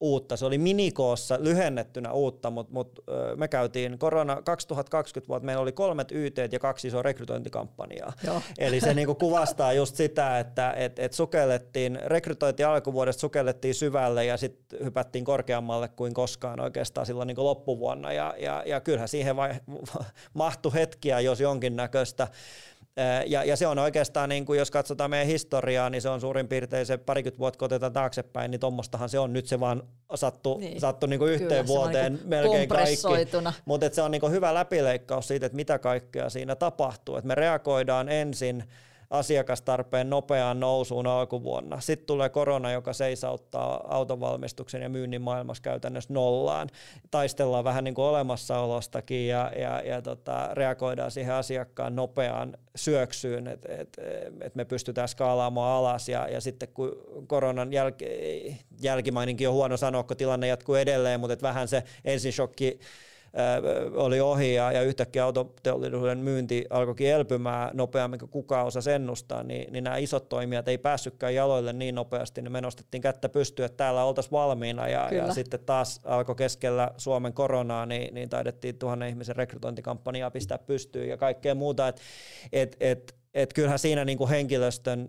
uutta. 0.02 0.36
Se 0.36 0.46
oli 0.46 0.58
minikoossa 0.58 1.38
lyhennettynä 1.40 2.12
uutta, 2.12 2.50
mutta 2.50 2.72
mut, 2.72 3.00
me 3.36 3.48
käytiin 3.48 3.98
korona 3.98 4.42
2020 4.42 5.28
vuotta, 5.28 5.46
meillä 5.46 5.62
oli 5.62 5.72
kolmet 5.72 6.12
YT 6.12 6.36
ja 6.52 6.58
kaksi 6.58 6.88
isoa 6.88 7.02
rekrytointikampanjaa. 7.02 8.12
Joo. 8.26 8.42
Eli 8.58 8.80
se 8.80 8.94
niinku 8.94 9.14
kuvastaa 9.14 9.72
just 9.72 9.96
sitä, 9.96 10.38
että 10.38 10.72
et, 10.76 10.98
et 10.98 11.12
sukellettiin, 11.12 11.98
rekrytointi 12.04 12.64
alkuvuodesta 12.64 13.20
sukellettiin 13.20 13.74
syvälle 13.74 14.24
ja 14.24 14.36
sitten 14.36 14.84
hypättiin 14.84 15.24
korkeammalle 15.24 15.88
kuin 15.88 16.14
koskaan 16.14 16.60
oikeastaan 16.60 17.06
silloin 17.06 17.26
niinku 17.26 17.44
loppuvuonna. 17.44 18.12
Ja, 18.12 18.34
ja, 18.38 18.62
ja 18.66 18.80
kyllähän 18.80 19.08
siihen 19.08 19.36
vai, 19.36 19.54
mahtui 20.34 20.72
hetkiä, 20.74 21.20
jos 21.20 21.40
jonkinnäköistä 21.40 22.28
ja, 23.26 23.44
ja 23.44 23.56
se 23.56 23.66
on 23.66 23.78
oikeastaan, 23.78 24.28
niin 24.28 24.46
kuin 24.46 24.58
jos 24.58 24.70
katsotaan 24.70 25.10
meidän 25.10 25.26
historiaa, 25.26 25.90
niin 25.90 26.02
se 26.02 26.08
on 26.08 26.20
suurin 26.20 26.48
piirtein 26.48 26.86
se 26.86 26.96
parikymmentä 26.96 27.38
vuotta, 27.38 27.58
kun 27.58 27.66
otetaan 27.66 27.92
taaksepäin, 27.92 28.50
niin 28.50 28.60
tuommoistahan 28.60 29.08
se 29.08 29.18
on. 29.18 29.32
Nyt 29.32 29.46
se 29.46 29.60
vaan 29.60 29.82
sattu, 30.14 30.58
niin. 30.58 30.80
sattu 30.80 31.06
niin 31.06 31.18
kuin 31.18 31.32
yhteen 31.32 31.48
Kyllä, 31.48 31.66
vuoteen 31.66 32.14
niin 32.14 32.28
melkein 32.28 32.68
kaikki. 32.68 33.02
Mutta 33.64 33.90
se 33.92 34.02
on 34.02 34.10
niin 34.10 34.20
kuin 34.20 34.32
hyvä 34.32 34.54
läpileikkaus 34.54 35.28
siitä, 35.28 35.46
että 35.46 35.56
mitä 35.56 35.78
kaikkea 35.78 36.30
siinä 36.30 36.56
tapahtuu. 36.56 37.16
Et 37.16 37.24
me 37.24 37.34
reagoidaan 37.34 38.08
ensin 38.08 38.64
asiakastarpeen 39.12 40.10
nopeaan 40.10 40.60
nousuun 40.60 41.06
alkuvuonna. 41.06 41.80
Sitten 41.80 42.06
tulee 42.06 42.28
korona, 42.28 42.72
joka 42.72 42.92
seisauttaa 42.92 43.84
autonvalmistuksen 43.88 44.82
ja 44.82 44.88
myynnin 44.88 45.22
maailmassa 45.22 45.62
käytännössä 45.62 46.12
nollaan. 46.12 46.68
Taistellaan 47.10 47.64
vähän 47.64 47.84
niin 47.84 47.94
kuin 47.94 48.04
olemassaolostakin 48.04 49.28
ja, 49.28 49.52
ja, 49.58 49.80
ja 49.80 50.02
tota, 50.02 50.48
reagoidaan 50.52 51.10
siihen 51.10 51.34
asiakkaan 51.34 51.96
nopeaan 51.96 52.56
syöksyyn, 52.76 53.46
että 53.46 53.68
et, 53.78 53.96
et 54.40 54.54
me 54.54 54.64
pystytään 54.64 55.08
skaalaamaan 55.08 55.78
alas 55.78 56.08
ja, 56.08 56.28
ja 56.28 56.40
sitten 56.40 56.68
kun 56.74 56.92
koronan 57.26 57.72
jälki, 57.72 58.06
jälkimaininkin 58.80 59.48
on 59.48 59.54
huono 59.54 59.76
sanoa, 59.76 60.02
kun 60.02 60.16
tilanne 60.16 60.46
jatkuu 60.46 60.74
edelleen, 60.74 61.20
mutta 61.20 61.34
et 61.34 61.42
vähän 61.42 61.68
se 61.68 61.82
ensin 62.04 62.32
shokki 62.32 62.78
oli 63.94 64.20
ohi 64.20 64.54
ja, 64.54 64.72
ja 64.72 64.82
yhtäkkiä 64.82 65.24
autoteollisuuden 65.24 66.18
myynti 66.18 66.64
alkoikin 66.70 67.08
elpymään 67.08 67.70
nopeammin 67.76 68.18
kuin 68.18 68.30
kukaan 68.30 68.66
osasi 68.66 68.92
ennustaa, 68.92 69.42
niin, 69.42 69.72
niin 69.72 69.84
nämä 69.84 69.96
isot 69.96 70.28
toimijat 70.28 70.68
ei 70.68 70.78
päässytkään 70.78 71.34
jaloille 71.34 71.72
niin 71.72 71.94
nopeasti, 71.94 72.42
niin 72.42 72.52
me 72.52 72.60
nostettiin 72.60 73.00
kättä 73.00 73.28
pystyä, 73.28 73.66
että 73.66 73.76
täällä 73.76 74.04
oltaisiin 74.04 74.32
valmiina. 74.32 74.88
Ja, 74.88 75.14
ja 75.14 75.34
sitten 75.34 75.60
taas 75.60 76.00
alkoi 76.04 76.34
keskellä 76.34 76.90
Suomen 76.96 77.32
koronaa, 77.32 77.86
niin, 77.86 78.14
niin 78.14 78.28
taidettiin 78.28 78.78
tuhannen 78.78 79.08
ihmisen 79.08 79.36
rekrytointikampanjaa 79.36 80.30
pistää 80.30 80.58
pystyyn 80.58 81.08
ja 81.08 81.16
kaikkea 81.16 81.54
muuta, 81.54 81.88
että 81.88 82.02
et, 82.52 82.76
et, 82.80 83.14
et 83.34 83.52
kyllähän 83.52 83.78
siinä 83.78 84.04
niin 84.04 84.18
kuin 84.18 84.30
henkilöstön 84.30 85.08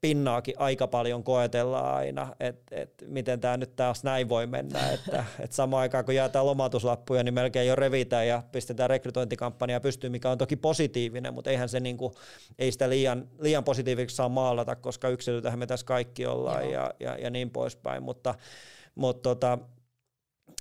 pinnaakin 0.00 0.54
aika 0.58 0.86
paljon 0.86 1.24
koetellaan 1.24 1.94
aina, 1.94 2.34
että 2.40 2.76
et, 2.76 3.04
miten 3.06 3.40
tämä 3.40 3.56
nyt 3.56 3.76
taas 3.76 4.04
näin 4.04 4.28
voi 4.28 4.46
mennä, 4.46 4.90
että 4.90 5.24
et 5.44 5.52
samaan 5.52 5.80
aikaan 5.80 6.04
kun 6.04 6.14
jaetaan 6.14 6.46
lomautuslappuja, 6.46 7.22
niin 7.22 7.34
melkein 7.34 7.68
jo 7.68 7.76
revitään 7.76 8.26
ja 8.26 8.42
pistetään 8.52 8.90
rekrytointikampanjaa 8.90 9.80
pystyyn, 9.80 10.12
mikä 10.12 10.30
on 10.30 10.38
toki 10.38 10.56
positiivinen, 10.56 11.34
mutta 11.34 11.50
eihän 11.50 11.68
se 11.68 11.80
niinku, 11.80 12.14
ei 12.58 12.72
sitä 12.72 12.88
liian, 12.88 13.28
liian 13.38 13.64
positiiviksi 13.64 14.16
saa 14.16 14.28
maalata, 14.28 14.76
koska 14.76 15.08
yksilöitähän 15.08 15.58
me 15.58 15.66
tässä 15.66 15.86
kaikki 15.86 16.26
ollaan 16.26 16.70
ja, 16.70 16.90
ja, 17.00 17.16
ja, 17.16 17.30
niin 17.30 17.50
poispäin, 17.50 18.02
mutta, 18.02 18.34
mutta 18.94 19.22
tota, 19.22 19.58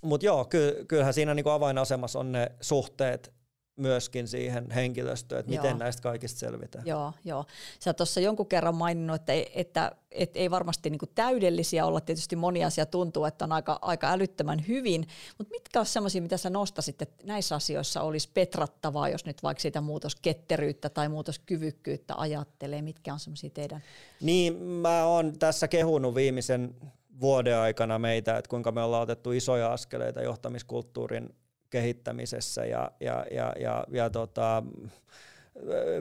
mut 0.04 0.24
joo, 0.24 0.46
ky, 0.46 0.86
kyllähän 0.88 1.14
siinä 1.14 1.34
niinku 1.34 1.50
avainasemassa 1.50 2.20
on 2.20 2.32
ne 2.32 2.52
suhteet 2.62 3.37
myöskin 3.78 4.28
siihen 4.28 4.72
henkilöstöön, 4.72 5.40
että 5.40 5.50
miten 5.50 5.70
joo. 5.70 5.78
näistä 5.78 6.02
kaikista 6.02 6.40
selvitään. 6.40 6.88
Joo, 6.88 7.14
joo. 7.26 7.46
Sä 7.80 7.94
tuossa 7.94 8.20
jonkun 8.20 8.48
kerran 8.48 8.76
maininnut, 8.76 9.16
että, 9.16 9.34
että, 9.56 9.92
että 10.12 10.40
ei 10.40 10.52
varmasti 10.52 10.90
niin 10.90 11.00
täydellisiä 11.16 11.86
olla. 11.86 12.02
Tietysti 12.02 12.36
moni 12.36 12.66
asia 12.66 12.86
tuntuu, 12.86 13.26
että 13.26 13.46
on 13.46 13.52
aika, 13.52 13.80
aika 13.82 14.12
älyttömän 14.12 14.68
hyvin, 14.68 15.08
mutta 15.38 15.52
mitkä 15.52 15.80
olisi 15.80 15.94
sellaisia, 15.94 16.22
mitä 16.22 16.38
sä 16.38 16.50
nostasit, 16.50 17.02
että 17.02 17.24
näissä 17.28 17.56
asioissa 17.56 18.02
olisi 18.02 18.30
petrattavaa, 18.34 19.10
jos 19.10 19.26
nyt 19.26 19.44
vaikka 19.44 19.62
siitä 19.62 19.82
muutosketteryyttä 19.82 20.90
tai 20.90 21.10
muutoskyvykkyyttä 21.10 22.14
ajattelee? 22.18 22.82
Mitkä 22.82 23.14
on 23.14 23.20
sellaisia 23.20 23.50
teidän? 23.50 23.84
Niin, 24.22 24.58
mä 24.58 25.06
oon 25.06 25.40
tässä 25.40 25.68
kehunut 25.68 26.16
viimeisen 26.16 26.76
vuoden 27.22 27.58
aikana 27.58 28.00
meitä, 28.00 28.38
että 28.38 28.50
kuinka 28.50 28.72
me 28.72 28.82
ollaan 28.82 29.04
otettu 29.04 29.32
isoja 29.32 29.74
askeleita 29.74 30.22
johtamiskulttuurin 30.22 31.36
kehittämisessä 31.70 32.66
ja, 32.66 32.92
ja, 33.00 33.26
ja, 33.32 33.54
ja, 33.60 33.84
ja 33.92 34.10
tota, 34.10 34.64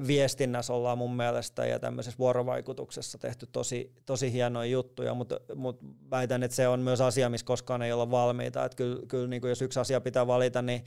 viestinnässä 0.06 0.72
ollaan 0.72 0.98
mun 0.98 1.16
mielestä 1.16 1.66
ja 1.66 1.78
tämmöisessä 1.78 2.18
vuorovaikutuksessa 2.18 3.18
tehty 3.18 3.46
tosi, 3.52 3.92
tosi 4.06 4.32
hienoja 4.32 4.70
juttuja, 4.70 5.14
mutta, 5.14 5.40
mutta 5.54 5.86
väitän, 6.10 6.42
että 6.42 6.54
se 6.54 6.68
on 6.68 6.80
myös 6.80 7.00
asia, 7.00 7.28
missä 7.28 7.46
koskaan 7.46 7.82
ei 7.82 7.92
olla 7.92 8.10
valmiita. 8.10 8.64
Että 8.64 8.76
kyllä, 8.76 9.06
kyllä 9.08 9.28
niin 9.28 9.40
kuin 9.40 9.48
jos 9.48 9.62
yksi 9.62 9.80
asia 9.80 10.00
pitää 10.00 10.26
valita, 10.26 10.62
niin, 10.62 10.84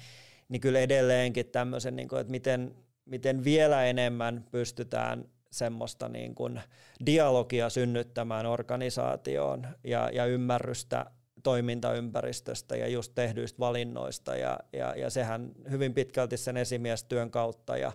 niin 0.49 0.61
kyllä 0.61 0.79
edelleenkin 0.79 1.45
tämmöisen, 1.45 1.95
niin 1.95 2.07
kuin, 2.07 2.21
että 2.21 2.31
miten, 2.31 2.75
miten 3.05 3.43
vielä 3.43 3.85
enemmän 3.85 4.45
pystytään 4.51 5.25
semmoista 5.51 6.09
niin 6.09 6.35
kuin 6.35 6.61
dialogia 7.05 7.69
synnyttämään 7.69 8.45
organisaatioon 8.45 9.67
ja, 9.83 10.09
ja 10.13 10.25
ymmärrystä 10.25 11.05
toimintaympäristöstä 11.43 12.75
ja 12.75 12.87
just 12.87 13.11
tehdyistä 13.15 13.59
valinnoista. 13.59 14.35
Ja, 14.35 14.59
ja, 14.73 14.95
ja 14.95 15.09
sehän 15.09 15.51
hyvin 15.71 15.93
pitkälti 15.93 16.37
sen 16.37 16.57
esimiestyön 16.57 17.31
kautta 17.31 17.77
ja, 17.77 17.91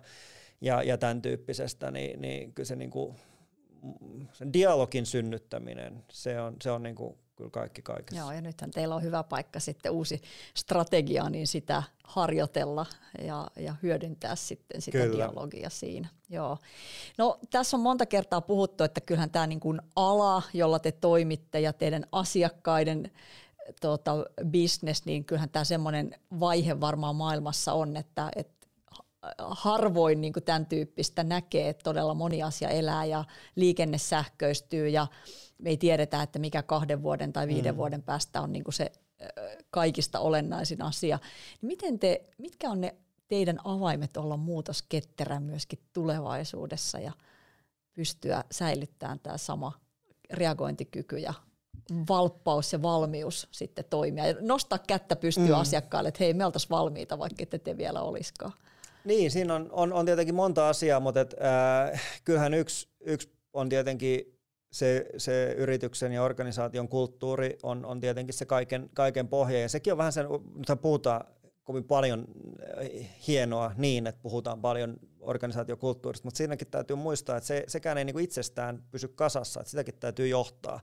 ja, 0.61 0.83
ja 0.83 0.97
tämän 0.97 1.21
tyyppisestä, 1.21 1.91
niin, 1.91 2.21
niin 2.21 2.53
kyllä 2.53 2.67
se 2.67 2.75
niin 2.75 2.89
kuin, 2.89 3.15
sen 4.33 4.53
dialogin 4.53 5.05
synnyttäminen, 5.05 6.03
se 6.11 6.41
on, 6.41 6.55
se 6.63 6.71
on 6.71 6.83
niin 6.83 6.95
kuin 6.95 7.17
kyllä 7.35 7.49
kaikki 7.49 7.81
kaikessa. 7.81 8.21
Joo, 8.21 8.31
ja 8.31 8.41
nythän 8.41 8.71
teillä 8.71 8.95
on 8.95 9.03
hyvä 9.03 9.23
paikka 9.23 9.59
sitten 9.59 9.91
uusi 9.91 10.21
strategia, 10.53 11.29
niin 11.29 11.47
sitä 11.47 11.83
harjoitella 12.03 12.85
ja, 13.21 13.47
ja 13.55 13.75
hyödyntää 13.83 14.35
sitten 14.35 14.81
sitä 14.81 14.97
kyllä. 14.97 15.15
dialogia 15.15 15.69
siinä. 15.69 16.07
Joo. 16.29 16.57
No, 17.17 17.39
tässä 17.49 17.77
on 17.77 17.83
monta 17.83 18.05
kertaa 18.05 18.41
puhuttu, 18.41 18.83
että 18.83 19.01
kyllähän 19.01 19.29
tämä 19.29 19.47
niin 19.47 19.59
kuin 19.59 19.81
ala, 19.95 20.43
jolla 20.53 20.79
te 20.79 20.91
toimitte 20.91 21.59
ja 21.59 21.73
teidän 21.73 22.05
asiakkaiden 22.11 23.11
tota, 23.81 24.11
business, 24.51 25.05
niin 25.05 25.25
kyllähän 25.25 25.49
tämä 25.49 25.63
semmoinen 25.63 26.19
vaihe 26.39 26.79
varmaan 26.79 27.15
maailmassa 27.15 27.73
on, 27.73 27.97
että, 27.97 28.31
että 28.35 28.54
harvoin 29.37 30.21
niin 30.21 30.33
tämän 30.45 30.65
tyyppistä 30.65 31.23
näkee, 31.23 31.69
että 31.69 31.83
todella 31.83 32.13
moni 32.13 32.43
asia 32.43 32.69
elää 32.69 33.05
ja 33.05 33.23
liikenne 33.55 33.97
sähköistyy 33.97 34.87
ja 34.87 35.07
me 35.57 35.69
ei 35.69 35.77
tiedetä, 35.77 36.21
että 36.21 36.39
mikä 36.39 36.63
kahden 36.63 37.03
vuoden 37.03 37.33
tai 37.33 37.47
viiden 37.47 37.73
mm. 37.73 37.77
vuoden 37.77 38.03
päästä 38.03 38.41
on 38.41 38.51
niin 38.51 38.63
se 38.69 38.91
kaikista 39.71 40.19
olennaisin 40.19 40.81
asia. 40.81 41.19
Niin 41.61 41.67
miten 41.67 41.99
te, 41.99 42.25
mitkä 42.37 42.69
on 42.69 42.81
ne 42.81 42.95
teidän 43.27 43.59
avaimet 43.63 44.17
olla 44.17 44.37
muutosketterä 44.37 45.39
myöskin 45.39 45.79
tulevaisuudessa 45.93 46.99
ja 46.99 47.11
pystyä 47.93 48.43
säilyttämään 48.51 49.19
tämä 49.19 49.37
sama 49.37 49.71
reagointikyky 50.33 51.17
ja 51.17 51.33
valppaus 52.09 52.73
ja 52.73 52.81
valmius 52.81 53.47
sitten 53.51 53.85
toimia 53.89 54.27
ja 54.27 54.35
nostaa 54.41 54.79
kättä 54.79 55.15
pystyä 55.15 55.47
mm. 55.47 55.59
asiakkaalle, 55.59 56.07
että 56.07 56.23
hei 56.23 56.33
me 56.33 56.45
oltaisiin 56.45 56.69
valmiita, 56.69 57.19
vaikka 57.19 57.43
ette 57.43 57.59
te 57.59 57.77
vielä 57.77 58.01
olisikaan. 58.01 58.53
Niin, 59.05 59.31
siinä 59.31 59.55
on, 59.55 59.69
on, 59.71 59.93
on 59.93 60.05
tietenkin 60.05 60.35
monta 60.35 60.69
asiaa, 60.69 60.99
mutta 60.99 61.21
et, 61.21 61.35
äh, 61.93 62.01
kyllähän 62.23 62.53
yksi, 62.53 62.89
yksi 62.99 63.31
on 63.53 63.69
tietenkin 63.69 64.39
se, 64.71 65.05
se 65.17 65.55
yrityksen 65.57 66.11
ja 66.11 66.23
organisaation 66.23 66.89
kulttuuri 66.89 67.57
on, 67.63 67.85
on 67.85 67.99
tietenkin 67.99 68.33
se 68.33 68.45
kaiken, 68.45 68.89
kaiken 68.93 69.27
pohja. 69.27 69.59
Ja 69.59 69.69
sekin 69.69 69.93
on 69.93 69.97
vähän 69.97 70.13
sen, 70.13 70.25
nyt 70.55 70.81
puhutaan 70.81 71.25
kovin 71.63 71.83
paljon 71.83 72.25
hienoa 73.27 73.71
niin, 73.77 74.07
että 74.07 74.21
puhutaan 74.21 74.61
paljon 74.61 74.97
organisaatiokulttuurista, 75.25 76.27
mutta 76.27 76.37
siinäkin 76.37 76.67
täytyy 76.67 76.95
muistaa, 76.95 77.37
että 77.37 77.47
se, 77.47 77.63
sekään 77.67 77.97
ei 77.97 78.05
niin 78.05 78.13
kuin 78.13 78.23
itsestään 78.23 78.83
pysy 78.91 79.07
kasassa, 79.07 79.59
että 79.59 79.69
sitäkin 79.69 79.95
täytyy 79.99 80.27
johtaa. 80.27 80.81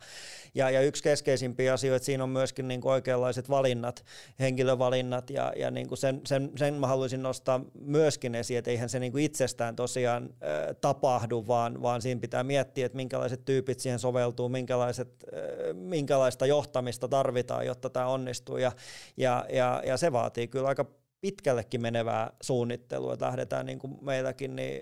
Ja, 0.55 0.70
ja 0.70 0.81
yksi 0.81 1.02
keskeisimpiä 1.02 1.72
asioita 1.72 2.05
siinä 2.05 2.24
on 2.24 2.31
myöskin 2.31 2.68
niin 2.68 2.81
kuin 2.81 2.92
oikeanlaiset 2.92 3.50
valinnat, 3.50 4.05
henkilövalinnat, 4.40 5.31
ja, 5.31 5.52
ja 5.57 5.70
niin 5.70 5.88
kuin 5.88 5.98
sen, 5.98 6.20
sen, 6.26 6.52
sen 6.57 6.74
mä 6.74 6.87
haluaisin 6.87 7.22
nostaa 7.22 7.64
myöskin 7.81 8.35
esiin, 8.35 8.59
että 8.59 8.70
eihän 8.70 8.88
se 8.88 8.98
niin 8.98 9.12
kuin 9.12 9.24
itsestään 9.24 9.76
tosiaan 9.76 10.22
äh, 10.24 10.76
tapahdu, 10.81 11.44
vaan, 11.46 11.83
vaan 11.83 12.02
siinä 12.02 12.20
pitää 12.20 12.44
miettiä, 12.44 12.87
että 12.87 12.96
minkälaiset 12.96 13.44
tyypit 13.44 13.81
siihen 13.81 13.98
soveltuu, 13.98 14.48
minkälaiset, 14.48 15.09
äh, 15.09 15.74
minkälaista 15.74 16.46
johtamista 16.46 17.09
tarvitaan, 17.09 17.66
jotta 17.66 17.90
tämä 17.90 18.07
onnistuu, 18.07 18.57
ja, 18.57 18.72
ja, 19.16 19.46
ja, 19.52 19.83
ja 19.87 19.96
se 19.96 20.12
vaatii 20.12 20.48
kyllä 20.48 20.68
aika 20.68 21.02
pitkällekin 21.23 21.83
menevää 21.83 22.31
suunnittelua, 22.43 23.17
lähdetään 23.21 23.67
niin 23.67 23.79
kuin 23.79 23.99
meilläkin, 24.01 24.57
niin, 24.57 24.81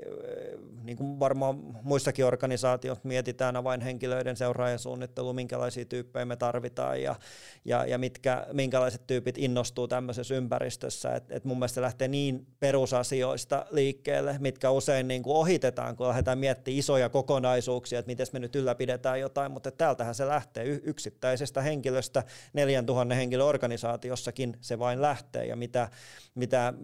niin 0.82 0.96
kuin 0.96 1.20
varmaan 1.20 1.56
muissakin 1.82 2.24
organisaatioissa 2.24 3.08
mietitään 3.08 3.56
avainhenkilöiden 3.56 4.36
seuraajasuunnittelu, 4.36 5.32
minkälaisia 5.32 5.84
tyyppejä 5.84 6.24
me 6.24 6.36
tarvitaan 6.36 7.02
ja, 7.02 7.16
ja, 7.64 7.86
ja 7.86 7.98
mitkä, 7.98 8.46
minkälaiset 8.52 9.06
tyypit 9.06 9.38
innostuu 9.38 9.88
tämmöisessä 9.88 10.34
ympäristössä, 10.34 11.14
että 11.14 11.34
et 11.34 11.44
mun 11.44 11.58
mielestä 11.58 11.74
se 11.74 11.80
lähtee 11.80 12.08
niin 12.08 12.46
perusasioista 12.60 13.66
liikkeelle, 13.70 14.36
mitkä 14.38 14.70
usein 14.70 15.08
niin 15.08 15.22
kuin 15.22 15.36
ohitetaan, 15.36 15.96
kun 15.96 16.08
lähdetään 16.08 16.38
miettimään 16.38 16.78
isoja 16.78 17.08
kokonaisuuksia, 17.08 17.98
että 17.98 18.10
miten 18.10 18.26
me 18.32 18.38
nyt 18.38 18.56
ylläpidetään 18.56 19.20
jotain, 19.20 19.52
mutta 19.52 19.70
täältähän 19.70 20.14
se 20.14 20.26
lähtee. 20.26 20.64
Yksittäisestä 20.64 21.62
henkilöstä, 21.62 22.22
4000 22.52 23.14
henkilön 23.14 23.46
organisaatiossakin 23.46 24.56
se 24.60 24.78
vain 24.78 25.02
lähtee. 25.02 25.46
Ja 25.46 25.56
mitä 25.56 25.88
mitä 26.34 26.74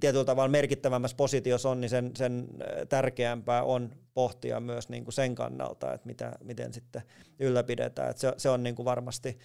tietyllä 0.00 0.24
tavalla 0.24 0.48
merkittävämmässä 0.48 1.16
positiossa 1.16 1.70
on, 1.70 1.80
niin 1.80 1.88
sen, 1.88 2.10
sen 2.16 2.48
tärkeämpää 2.88 3.62
on 3.62 3.90
pohtia 4.14 4.60
myös 4.60 4.88
niin 4.88 5.04
kuin 5.04 5.12
sen 5.12 5.34
kannalta, 5.34 5.92
että 5.94 6.06
mitä, 6.06 6.32
miten 6.44 6.72
sitten 6.72 7.02
ylläpidetään. 7.38 8.10
Että 8.10 8.20
se, 8.20 8.32
se 8.36 8.48
on 8.50 8.62
niin 8.62 8.74
kuin 8.74 8.86
varmasti, 8.86 9.38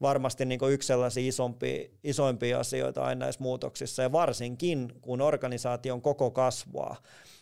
varmasti 0.00 0.44
niin 0.44 0.58
kuin 0.58 0.72
yksi 0.72 0.86
sellaisia 0.86 1.28
isompia, 1.28 1.88
isoimpia 2.04 2.60
asioita 2.60 3.04
aina 3.04 3.24
näissä 3.24 3.42
muutoksissa, 3.42 4.02
ja 4.02 4.12
varsinkin 4.12 4.92
kun 5.00 5.20
organisaation 5.20 6.02
koko 6.02 6.30
kasvaa, 6.30 6.96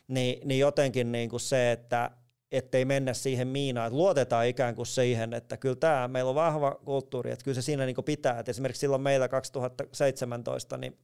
niin, 0.09 0.49
niin 0.49 0.61
jotenkin 0.61 1.13
niin 1.13 1.31
kuin 1.31 1.41
se, 1.41 1.73
että 1.73 2.11
ettei 2.53 2.85
mennä 2.85 3.15
siihen 3.15 3.49
miinaan, 3.49 3.87
että 3.87 3.97
luotetaan 3.97 4.47
ikään 4.47 4.75
kuin 4.75 4.87
siihen, 4.87 5.33
että 5.35 5.57
kyllä 5.57 5.77
tämä, 5.77 6.09
meillä 6.09 6.29
on 6.29 6.35
vahva 6.35 6.79
kulttuuri, 6.85 7.31
että 7.31 7.45
kyllä 7.45 7.55
se 7.55 7.63
siinä 7.63 7.87
niin 7.87 7.97
pitää, 8.05 8.39
että 8.39 8.51
esimerkiksi 8.51 8.81
silloin 8.81 9.03
meillä 9.03 9.29
2017, 9.29 10.77
niin 10.77 10.99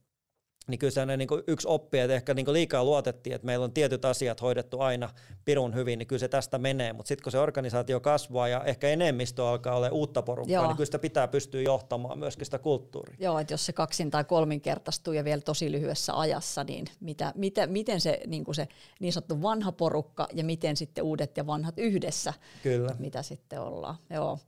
niin 0.67 0.79
kyllä 0.79 0.91
se 0.91 1.05
niin 1.05 1.29
yksi 1.47 1.67
oppi, 1.67 1.99
että 1.99 2.13
ehkä 2.13 2.33
niin 2.33 2.53
liikaa 2.53 2.83
luotettiin, 2.83 3.35
että 3.35 3.45
meillä 3.45 3.63
on 3.63 3.73
tietyt 3.73 4.05
asiat 4.05 4.41
hoidettu 4.41 4.79
aina 4.79 5.09
pirun 5.45 5.75
hyvin, 5.75 5.99
niin 5.99 6.07
kyllä 6.07 6.19
se 6.19 6.27
tästä 6.27 6.57
menee, 6.57 6.93
mutta 6.93 7.07
sitten 7.07 7.23
kun 7.23 7.31
se 7.31 7.39
organisaatio 7.39 7.99
kasvaa 7.99 8.47
ja 8.47 8.63
ehkä 8.63 8.89
enemmistö 8.89 9.47
alkaa 9.47 9.75
olla 9.75 9.89
uutta 9.89 10.21
porukkaa, 10.21 10.53
Joo. 10.53 10.67
niin 10.67 10.75
kyllä 10.75 10.85
sitä 10.85 10.99
pitää 10.99 11.27
pystyä 11.27 11.61
johtamaan 11.61 12.19
myöskin 12.19 12.45
sitä 12.45 12.59
kulttuuria. 12.59 13.15
Joo, 13.19 13.39
että 13.39 13.53
jos 13.53 13.65
se 13.65 13.73
kaksin 13.73 14.11
tai 14.11 14.23
kolminkertaistuu 14.23 15.13
ja 15.13 15.23
vielä 15.23 15.41
tosi 15.41 15.71
lyhyessä 15.71 16.19
ajassa, 16.19 16.63
niin 16.63 16.85
mitä, 16.99 17.33
mitä, 17.35 17.67
miten 17.67 18.01
se 18.01 18.19
niin, 18.27 18.43
kuin 18.43 18.55
se 18.55 18.67
niin 18.99 19.13
sanottu 19.13 19.41
vanha 19.41 19.71
porukka 19.71 20.27
ja 20.33 20.43
miten 20.43 20.77
sitten 20.77 21.03
uudet 21.03 21.37
ja 21.37 21.47
vanhat 21.47 21.79
yhdessä, 21.79 22.33
kyllä. 22.63 22.95
mitä 22.99 23.23
sitten 23.23 23.61
ollaan. 23.61 23.95
Joo. 24.09 24.39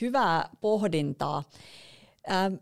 Hyvää 0.00 0.48
pohdintaa. 0.60 1.42
Ähm, 2.30 2.54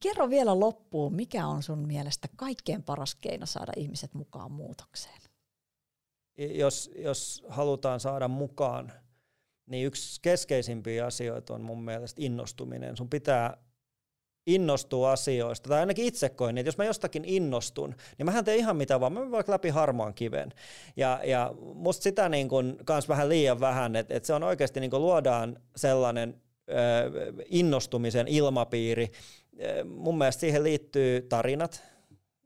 Kerro 0.00 0.30
vielä 0.30 0.60
loppuun, 0.60 1.14
mikä 1.14 1.46
on 1.46 1.62
sun 1.62 1.86
mielestä 1.86 2.28
kaikkein 2.36 2.82
paras 2.82 3.14
keino 3.14 3.46
saada 3.46 3.72
ihmiset 3.76 4.14
mukaan 4.14 4.52
muutokseen? 4.52 5.20
Jos, 6.38 6.90
jos 6.96 7.44
halutaan 7.48 8.00
saada 8.00 8.28
mukaan, 8.28 8.92
niin 9.66 9.86
yksi 9.86 10.20
keskeisimpiä 10.22 11.06
asioita 11.06 11.54
on 11.54 11.62
mun 11.62 11.82
mielestä 11.82 12.22
innostuminen. 12.22 12.96
Sun 12.96 13.10
pitää 13.10 13.56
innostua 14.46 15.12
asioista, 15.12 15.68
tai 15.68 15.80
ainakin 15.80 16.04
itse 16.04 16.28
koin, 16.28 16.58
että 16.58 16.68
jos 16.68 16.78
mä 16.78 16.84
jostakin 16.84 17.24
innostun, 17.24 17.94
niin 18.18 18.26
mähän 18.26 18.44
teen 18.44 18.58
ihan 18.58 18.76
mitä 18.76 19.00
vaan, 19.00 19.12
mä 19.12 19.30
vaikka 19.30 19.52
läpi 19.52 19.68
harmaan 19.68 20.14
kiven. 20.14 20.52
Ja, 20.96 21.20
ja 21.24 21.54
musta 21.74 22.02
sitä 22.02 22.28
niin 22.28 22.48
kun, 22.48 22.76
kans 22.84 23.08
vähän 23.08 23.28
liian 23.28 23.60
vähän, 23.60 23.96
että, 23.96 24.14
että 24.14 24.26
se 24.26 24.34
on 24.34 24.42
oikeasti 24.42 24.80
niin 24.80 24.90
luodaan 24.92 25.62
sellainen 25.76 26.42
innostumisen 27.46 28.28
ilmapiiri, 28.28 29.10
mun 29.84 30.18
mielestä 30.18 30.40
siihen 30.40 30.64
liittyy 30.64 31.22
tarinat, 31.22 31.82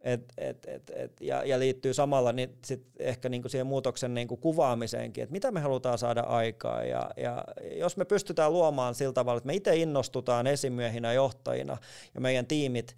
et, 0.01 0.33
et, 0.39 0.67
et, 0.67 0.91
et, 0.97 1.21
ja, 1.21 1.45
ja 1.45 1.59
liittyy 1.59 1.95
samalla 1.95 2.33
niin 2.33 2.59
sit 2.65 2.87
ehkä 2.99 3.29
niinku 3.29 3.49
siihen 3.49 3.67
muutoksen 3.67 4.15
niinku 4.15 4.37
kuvaamiseenkin, 4.37 5.23
että 5.23 5.33
mitä 5.33 5.51
me 5.51 5.61
halutaan 5.61 5.99
saada 5.99 6.21
aikaa. 6.21 6.85
Ja, 6.85 7.11
ja 7.17 7.45
jos 7.77 7.97
me 7.97 8.05
pystytään 8.05 8.53
luomaan 8.53 8.95
sillä 8.95 9.12
tavalla, 9.12 9.39
että 9.39 9.47
me 9.47 9.55
itse 9.55 9.77
innostutaan 9.77 10.47
esimiehinä, 10.47 11.12
johtajina 11.12 11.77
ja 12.15 12.21
meidän 12.21 12.47
tiimit 12.47 12.97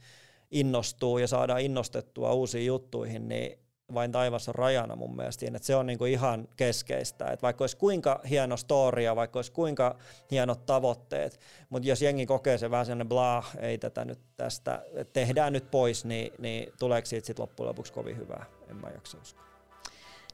innostuu 0.51 1.19
ja 1.19 1.27
saadaan 1.27 1.61
innostettua 1.61 2.33
uusiin 2.33 2.67
juttuihin, 2.67 3.29
niin 3.29 3.59
vain 3.95 4.13
taivas 4.13 4.49
on 4.49 4.55
rajana 4.55 4.97
mun 4.97 5.17
mielestä. 5.17 5.47
Että 5.47 5.59
se 5.59 5.77
on 5.77 5.87
niinku 5.87 6.05
ihan 6.05 6.49
keskeistä. 6.57 7.27
Että 7.27 7.43
vaikka 7.43 7.63
olisi 7.63 7.77
kuinka 7.77 8.21
hieno 8.31 8.57
storia, 8.57 9.17
vaikka 9.17 9.39
olisi 9.39 9.53
kuinka 9.53 9.97
hienot 10.31 10.67
tavoitteet, 10.67 11.41
mutta 11.71 11.89
jos 11.89 12.03
jengi 12.03 12.27
kokee 12.27 12.59
se 12.59 12.71
vähän 12.71 12.87
sellainen 12.87 13.09
blah, 13.09 13.57
ei 13.59 13.79
tätä 13.79 14.05
nyt 14.05 14.19
tästä, 14.37 14.83
tehdään 15.13 15.53
nyt 15.53 15.71
pois, 15.71 16.05
niin, 16.05 16.33
niin 16.39 16.73
tuleeko 16.79 17.07
siitä 17.07 17.27
sitten 17.27 17.43
loppujen 17.43 17.69
lopuksi 17.69 17.93
kovin 17.93 18.17
hyvää? 18.17 18.47
En 18.71 18.77
mä 18.77 18.91
jaksa 18.91 19.19
uskoa. 19.23 19.47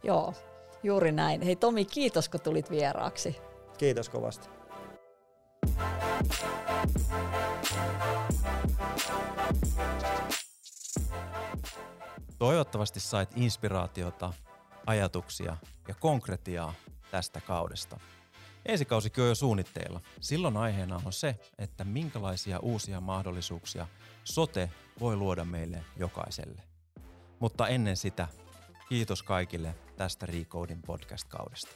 Joo, 0.03 0.34
juuri 0.82 1.12
näin. 1.12 1.42
Hei 1.42 1.57
Tomi, 1.57 1.84
kiitos 1.84 2.28
kun 2.28 2.40
tulit 2.40 2.70
vieraaksi. 2.70 3.36
Kiitos 3.78 4.09
kovasti. 4.09 4.48
Toivottavasti 12.43 13.01
sait 13.01 13.30
inspiraatiota, 13.36 14.32
ajatuksia 14.86 15.57
ja 15.88 15.95
konkretiaa 15.95 16.74
tästä 17.11 17.40
kaudesta. 17.40 18.01
Ensi 18.66 18.84
kausikin 18.84 19.22
on 19.22 19.28
jo 19.28 19.34
suunnitteilla. 19.34 20.01
Silloin 20.20 20.57
aiheena 20.57 21.01
on 21.05 21.12
se, 21.12 21.36
että 21.59 21.84
minkälaisia 21.84 22.59
uusia 22.59 23.01
mahdollisuuksia 23.01 23.86
sote 24.24 24.70
voi 25.01 25.16
luoda 25.16 25.45
meille 25.45 25.84
jokaiselle. 25.97 26.62
Mutta 27.40 27.68
ennen 27.68 27.97
sitä, 27.97 28.28
kiitos 28.88 29.22
kaikille 29.22 29.74
tästä 29.97 30.26
Recoding 30.26 30.82
podcast-kaudesta. 30.86 31.74